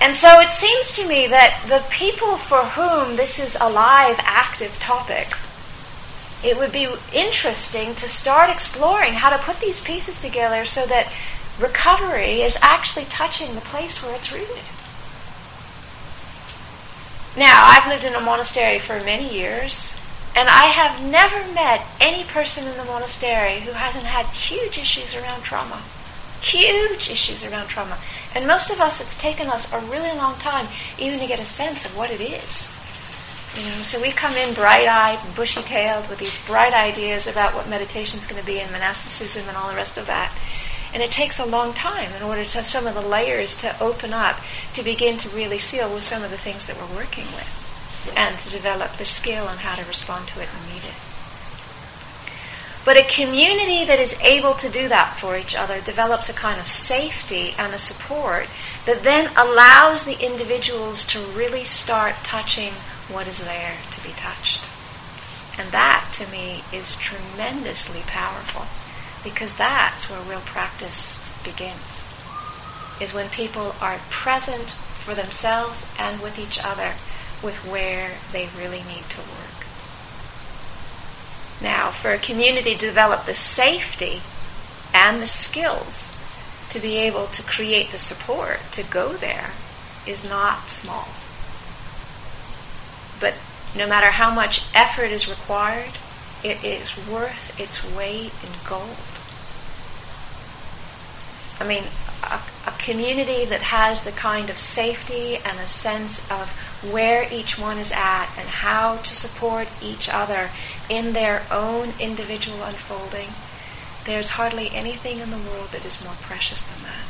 And 0.01 0.15
so 0.15 0.39
it 0.39 0.53
seems 0.53 0.93
to 0.93 1.07
me 1.07 1.27
that 1.27 1.61
the 1.67 1.83
people 1.89 2.37
for 2.37 2.63
whom 2.63 3.17
this 3.17 3.37
is 3.37 3.57
a 3.59 3.69
live, 3.69 4.15
active 4.19 4.79
topic, 4.79 5.35
it 6.43 6.57
would 6.57 6.71
be 6.71 6.87
interesting 7.11 7.93
to 7.95 8.07
start 8.07 8.49
exploring 8.49 9.13
how 9.13 9.29
to 9.29 9.43
put 9.43 9.59
these 9.59 9.79
pieces 9.79 10.19
together 10.19 10.63
so 10.63 10.85
that 10.85 11.11
recovery 11.59 12.41
is 12.41 12.57
actually 12.61 13.05
touching 13.05 13.55
the 13.55 13.61
place 13.61 14.01
where 14.01 14.15
it's 14.15 14.31
rooted. 14.31 14.63
Now, 17.35 17.65
I've 17.67 17.87
lived 17.87 18.05
in 18.05 18.15
a 18.15 18.21
monastery 18.21 18.79
for 18.79 19.03
many 19.03 19.33
years, 19.33 19.93
and 20.39 20.47
I 20.47 20.67
have 20.67 21.03
never 21.03 21.51
met 21.53 21.85
any 21.99 22.23
person 22.23 22.65
in 22.65 22.77
the 22.77 22.85
monastery 22.85 23.59
who 23.59 23.73
hasn't 23.73 24.05
had 24.05 24.25
huge 24.27 24.77
issues 24.77 25.13
around 25.13 25.43
trauma 25.43 25.81
huge 26.41 27.09
issues 27.09 27.43
around 27.43 27.67
trauma. 27.67 27.97
And 28.33 28.47
most 28.47 28.71
of 28.71 28.79
us, 28.79 29.01
it's 29.01 29.17
taken 29.17 29.47
us 29.47 29.69
a 29.73 29.79
really 29.79 30.15
long 30.17 30.35
time 30.39 30.69
even 30.97 31.19
to 31.19 31.27
get 31.27 31.37
a 31.37 31.43
sense 31.43 31.83
of 31.83 31.97
what 31.97 32.11
it 32.11 32.21
is. 32.21 32.73
You 33.57 33.63
know, 33.63 33.81
so 33.81 34.01
we 34.01 34.11
come 34.11 34.35
in 34.35 34.53
bright-eyed, 34.53 35.35
bushy-tailed 35.35 36.07
with 36.07 36.19
these 36.19 36.37
bright 36.45 36.73
ideas 36.73 37.27
about 37.27 37.53
what 37.53 37.67
meditation 37.67 38.19
is 38.19 38.25
going 38.25 38.39
to 38.39 38.47
be 38.47 38.61
and 38.61 38.71
monasticism 38.71 39.49
and 39.49 39.57
all 39.57 39.69
the 39.69 39.75
rest 39.75 39.97
of 39.97 40.07
that. 40.07 40.33
And 40.93 41.03
it 41.03 41.11
takes 41.11 41.39
a 41.39 41.45
long 41.45 41.73
time 41.73 42.13
in 42.13 42.23
order 42.23 42.45
to 42.45 42.63
some 42.63 42.87
of 42.87 42.95
the 42.95 43.01
layers 43.01 43.53
to 43.57 43.77
open 43.83 44.13
up 44.13 44.39
to 44.73 44.81
begin 44.81 45.17
to 45.17 45.29
really 45.35 45.59
seal 45.59 45.93
with 45.93 46.03
some 46.03 46.23
of 46.23 46.31
the 46.31 46.37
things 46.37 46.67
that 46.67 46.77
we're 46.77 46.95
working 46.95 47.25
with 47.35 47.58
and 48.15 48.39
to 48.39 48.49
develop 48.49 48.93
the 48.93 49.05
skill 49.05 49.47
on 49.47 49.57
how 49.57 49.75
to 49.75 49.85
respond 49.85 50.27
to 50.29 50.41
it 50.41 50.49
and 50.53 50.73
meet 50.73 50.83
it. 50.83 50.95
But 52.85 52.97
a 52.97 53.03
community 53.03 53.85
that 53.85 53.99
is 53.99 54.19
able 54.21 54.53
to 54.53 54.69
do 54.69 54.87
that 54.87 55.17
for 55.17 55.37
each 55.37 55.53
other 55.53 55.81
develops 55.81 56.29
a 56.29 56.33
kind 56.33 56.59
of 56.59 56.67
safety 56.67 57.53
and 57.57 57.73
a 57.73 57.77
support 57.77 58.47
that 58.85 59.03
then 59.03 59.31
allows 59.35 60.05
the 60.05 60.23
individuals 60.25 61.03
to 61.05 61.19
really 61.19 61.63
start 61.63 62.15
touching 62.23 62.73
what 63.09 63.27
is 63.27 63.41
there 63.41 63.75
to 63.91 64.03
be 64.03 64.09
touched. 64.09 64.69
And 65.57 65.71
that, 65.71 66.09
to 66.13 66.31
me, 66.31 66.63
is 66.71 66.95
tremendously 66.95 68.01
powerful 68.07 68.65
because 69.23 69.55
that's 69.55 70.09
where 70.09 70.21
real 70.21 70.39
practice 70.39 71.25
begins. 71.43 72.07
Is 73.01 73.13
when 73.13 73.29
people 73.29 73.75
are 73.81 73.99
present 74.09 74.71
for 74.95 75.13
themselves 75.13 75.91
and 75.99 76.21
with 76.21 76.39
each 76.39 76.57
other 76.63 76.93
with 77.43 77.65
where 77.65 78.17
they 78.31 78.49
really 78.57 78.83
need 78.83 79.09
to 79.09 79.17
work. 79.19 79.65
Now, 81.61 81.91
for 81.91 82.11
a 82.11 82.17
community 82.17 82.73
to 82.75 82.87
develop 82.87 83.25
the 83.25 83.33
safety 83.33 84.21
and 84.93 85.21
the 85.21 85.25
skills 85.25 86.11
to 86.69 86.79
be 86.79 86.97
able 86.97 87.27
to 87.27 87.43
create 87.43 87.91
the 87.91 87.97
support 87.97 88.59
to 88.71 88.83
go 88.83 89.13
there 89.13 89.51
is 90.05 90.27
not 90.27 90.69
small. 90.69 91.09
But 93.19 93.33
no 93.75 93.87
matter 93.87 94.11
how 94.11 94.33
much 94.33 94.63
effort 94.73 95.11
is 95.11 95.27
required, 95.27 95.97
it 96.43 96.63
is 96.63 96.95
worth 97.07 97.59
its 97.59 97.83
weight 97.83 98.31
in 98.41 98.51
gold. 98.67 98.95
I 101.59 101.67
mean, 101.67 101.83
a, 102.23 102.39
a, 102.67 102.71
community 102.79 103.45
that 103.45 103.61
has 103.61 104.01
the 104.01 104.11
kind 104.11 104.49
of 104.49 104.59
safety 104.59 105.37
and 105.37 105.59
a 105.59 105.67
sense 105.67 106.19
of 106.31 106.51
where 106.81 107.27
each 107.31 107.59
one 107.59 107.77
is 107.77 107.91
at 107.91 108.29
and 108.37 108.47
how 108.47 108.97
to 108.97 109.13
support 109.13 109.67
each 109.81 110.09
other 110.09 110.49
in 110.89 111.13
their 111.13 111.45
own 111.51 111.93
individual 111.99 112.63
unfolding, 112.63 113.29
there's 114.05 114.31
hardly 114.31 114.69
anything 114.73 115.19
in 115.19 115.29
the 115.29 115.37
world 115.37 115.69
that 115.71 115.85
is 115.85 116.03
more 116.03 116.15
precious 116.21 116.63
than 116.63 116.83
that. 116.83 117.05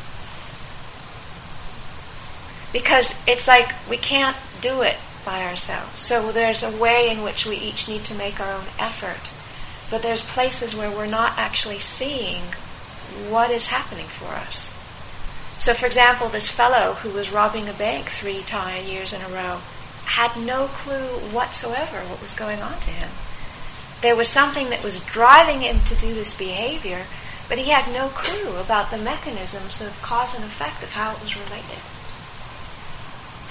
Because 2.74 3.16
it's 3.28 3.48
like 3.48 3.74
we 3.90 3.98
can't 3.98 4.38
do 4.62 4.82
it 4.82 4.98
by 5.26 5.44
ourselves. 5.44 6.02
So 6.02 6.32
there's 6.32 6.64
a 6.64 6.76
way 6.76 7.10
in 7.10 7.24
which 7.24 7.46
we 7.46 7.56
each 7.56 7.88
need 7.88 8.04
to 8.06 8.14
make 8.14 8.40
our 8.40 8.52
own 8.52 8.66
effort. 8.78 9.32
But 9.90 10.02
there's 10.02 10.22
places 10.22 10.76
where 10.76 10.92
we're 10.92 11.08
not 11.08 11.38
actually 11.38 11.80
seeing 11.80 12.44
what 13.30 13.50
is 13.52 13.68
happening 13.68 14.08
for 14.08 14.28
us. 14.28 14.74
So, 15.60 15.74
for 15.74 15.86
example, 15.86 16.30
this 16.30 16.48
fellow 16.48 16.94
who 16.94 17.10
was 17.10 17.34
robbing 17.34 17.68
a 17.68 17.74
bank 17.74 18.08
three 18.08 18.42
time, 18.44 18.86
years 18.86 19.12
in 19.12 19.22
a 19.22 19.28
row 19.28 19.60
had 20.06 20.38
no 20.38 20.68
clue 20.68 21.20
whatsoever 21.34 22.00
what 22.08 22.22
was 22.22 22.34
going 22.34 22.62
on 22.62 22.80
to 22.80 22.90
him. 22.90 23.10
There 24.02 24.16
was 24.16 24.30
something 24.30 24.70
that 24.70 24.86
was 24.86 25.02
driving 25.02 25.60
him 25.60 25.82
to 25.84 25.96
do 25.96 26.14
this 26.14 26.34
behavior, 26.34 27.08
but 27.50 27.58
he 27.58 27.72
had 27.72 27.92
no 27.92 28.08
clue 28.08 28.56
about 28.56 28.90
the 28.90 28.98
mechanisms 28.98 29.82
of 29.82 30.02
cause 30.02 30.34
and 30.34 30.46
effect 30.46 30.82
of 30.82 30.94
how 30.94 31.12
it 31.12 31.22
was 31.22 31.36
related. 31.36 31.84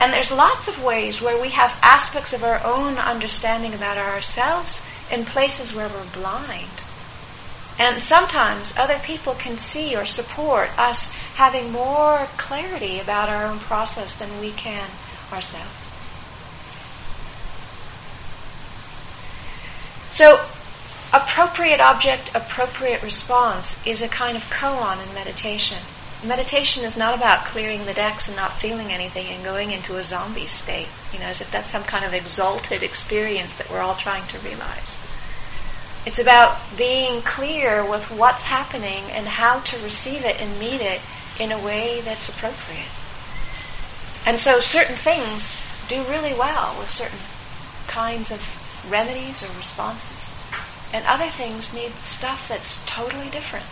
And 0.00 0.10
there's 0.10 0.32
lots 0.32 0.66
of 0.66 0.82
ways 0.82 1.20
where 1.20 1.38
we 1.38 1.50
have 1.50 1.78
aspects 1.82 2.32
of 2.32 2.42
our 2.42 2.64
own 2.64 2.96
understanding 2.96 3.74
about 3.74 3.98
ourselves 3.98 4.80
in 5.12 5.26
places 5.26 5.74
where 5.74 5.88
we're 5.88 6.10
blind. 6.10 6.84
And 7.78 8.02
sometimes 8.02 8.76
other 8.76 8.98
people 8.98 9.34
can 9.34 9.56
see 9.56 9.94
or 9.94 10.04
support 10.04 10.76
us 10.76 11.12
having 11.36 11.70
more 11.70 12.28
clarity 12.36 12.98
about 12.98 13.28
our 13.28 13.44
own 13.44 13.60
process 13.60 14.18
than 14.18 14.40
we 14.40 14.50
can 14.50 14.90
ourselves. 15.32 15.94
So, 20.08 20.44
appropriate 21.12 21.80
object, 21.80 22.30
appropriate 22.34 23.02
response 23.02 23.84
is 23.86 24.02
a 24.02 24.08
kind 24.08 24.36
of 24.36 24.50
koan 24.50 25.06
in 25.06 25.14
meditation. 25.14 25.78
Meditation 26.24 26.82
is 26.82 26.96
not 26.96 27.14
about 27.14 27.44
clearing 27.44 27.86
the 27.86 27.94
decks 27.94 28.26
and 28.26 28.36
not 28.36 28.58
feeling 28.58 28.90
anything 28.90 29.26
and 29.28 29.44
going 29.44 29.70
into 29.70 29.96
a 29.96 30.02
zombie 30.02 30.46
state, 30.46 30.88
you 31.12 31.20
know, 31.20 31.26
as 31.26 31.40
if 31.40 31.52
that's 31.52 31.70
some 31.70 31.84
kind 31.84 32.04
of 32.04 32.12
exalted 32.12 32.82
experience 32.82 33.54
that 33.54 33.70
we're 33.70 33.80
all 33.80 33.94
trying 33.94 34.26
to 34.26 34.38
realize. 34.40 34.98
It's 36.08 36.18
about 36.18 36.58
being 36.74 37.20
clear 37.20 37.84
with 37.84 38.10
what's 38.10 38.44
happening 38.44 39.10
and 39.10 39.28
how 39.28 39.60
to 39.60 39.78
receive 39.84 40.24
it 40.24 40.40
and 40.40 40.58
meet 40.58 40.80
it 40.80 41.02
in 41.38 41.52
a 41.52 41.62
way 41.62 42.00
that's 42.02 42.30
appropriate. 42.30 42.88
And 44.24 44.40
so 44.40 44.58
certain 44.58 44.96
things 44.96 45.58
do 45.86 46.02
really 46.04 46.32
well 46.32 46.74
with 46.78 46.88
certain 46.88 47.18
kinds 47.88 48.30
of 48.30 48.56
remedies 48.88 49.42
or 49.42 49.54
responses. 49.54 50.34
And 50.94 51.04
other 51.04 51.26
things 51.26 51.74
need 51.74 51.92
stuff 52.04 52.48
that's 52.48 52.82
totally 52.86 53.28
different. 53.28 53.66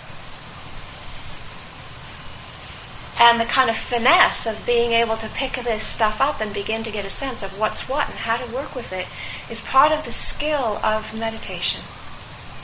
And 3.19 3.41
the 3.41 3.47
kind 3.47 3.71
of 3.71 3.77
finesse 3.77 4.45
of 4.47 4.67
being 4.67 4.93
able 4.93 5.17
to 5.17 5.29
pick 5.31 5.55
this 5.55 5.83
stuff 5.83 6.21
up 6.21 6.43
and 6.43 6.53
begin 6.53 6.83
to 6.83 6.91
get 6.91 7.07
a 7.07 7.09
sense 7.09 7.43
of 7.43 7.59
what's 7.59 7.89
what 7.89 8.11
and 8.11 8.19
how 8.19 8.37
to 8.37 8.55
work 8.55 8.75
with 8.75 8.93
it 8.93 9.07
is 9.51 9.63
part 9.63 9.91
of 9.91 10.05
the 10.05 10.11
skill 10.11 10.79
of 10.85 11.19
meditation 11.19 11.81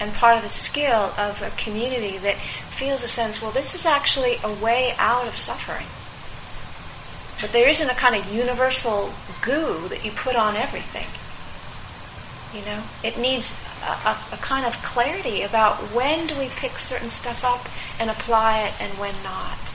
and 0.02 0.12
part 0.14 0.36
of 0.36 0.42
the 0.42 0.48
skill 0.48 1.14
of 1.16 1.40
a 1.42 1.50
community 1.50 2.18
that 2.18 2.36
feels 2.70 3.04
a 3.04 3.08
sense, 3.08 3.40
well, 3.40 3.52
this 3.52 3.72
is 3.72 3.86
actually 3.86 4.36
a 4.42 4.52
way 4.52 4.94
out 4.98 5.28
of 5.28 5.38
suffering. 5.38 5.86
But 7.40 7.52
there 7.52 7.68
isn't 7.68 7.88
a 7.88 7.94
kind 7.94 8.16
of 8.16 8.34
universal 8.34 9.14
goo 9.42 9.86
that 9.88 10.04
you 10.04 10.10
put 10.10 10.34
on 10.34 10.56
everything. 10.56 11.06
You 12.52 12.66
know, 12.66 12.82
it 13.04 13.16
needs 13.16 13.56
a, 13.84 13.92
a, 14.08 14.18
a, 14.32 14.36
kind 14.38 14.66
of 14.66 14.82
clarity 14.82 15.42
about 15.42 15.76
when 15.94 16.26
do 16.26 16.36
we 16.36 16.48
pick 16.48 16.78
certain 16.78 17.08
stuff 17.08 17.44
up 17.44 17.68
and 18.00 18.10
apply 18.10 18.58
it 18.66 18.74
and 18.80 18.98
when 18.98 19.14
not. 19.22 19.72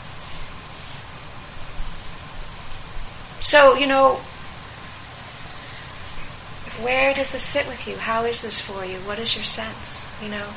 So, 3.39 3.75
you 3.75 3.87
know, 3.87 4.19
where 6.81 7.13
does 7.13 7.31
this 7.31 7.43
sit 7.43 7.67
with 7.67 7.87
you? 7.87 7.97
How 7.97 8.23
is 8.25 8.41
this 8.41 8.59
for 8.59 8.85
you? 8.85 8.97
What 8.97 9.19
is 9.19 9.35
your 9.35 9.43
sense? 9.43 10.07
You 10.21 10.29
know, 10.29 10.47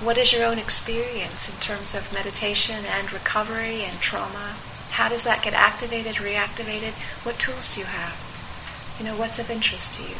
what 0.00 0.18
is 0.18 0.32
your 0.32 0.44
own 0.44 0.58
experience 0.58 1.48
in 1.48 1.58
terms 1.60 1.94
of 1.94 2.12
meditation 2.12 2.84
and 2.84 3.12
recovery 3.12 3.82
and 3.82 4.00
trauma? 4.00 4.56
How 4.90 5.08
does 5.08 5.24
that 5.24 5.42
get 5.42 5.54
activated, 5.54 6.16
reactivated? 6.16 6.92
What 7.24 7.38
tools 7.38 7.72
do 7.72 7.80
you 7.80 7.86
have? 7.86 8.16
You 8.98 9.04
know, 9.04 9.16
what's 9.16 9.38
of 9.38 9.50
interest 9.50 9.94
to 9.94 10.02
you? 10.02 10.16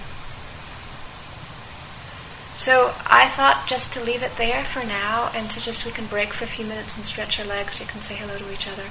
So 2.55 2.93
I 3.07 3.29
thought 3.29 3.69
just 3.69 3.93
to 3.93 4.03
leave 4.03 4.23
it 4.23 4.37
there 4.37 4.65
for 4.65 4.85
now 4.85 5.31
and 5.33 5.49
to 5.51 5.61
just 5.61 5.87
we 5.87 5.93
can 5.93 6.07
break 6.07 6.33
for 6.33 6.45
a 6.45 6.49
few 6.49 6.65
minutes 6.65 6.97
and 6.97 7.05
stretch 7.05 7.39
our 7.39 7.47
legs. 7.47 7.81
You 7.81 7.87
can 7.87 8.01
say 8.01 8.17
hello 8.17 8.37
to 8.37 8.53
each 8.53 8.67
other. 8.67 8.91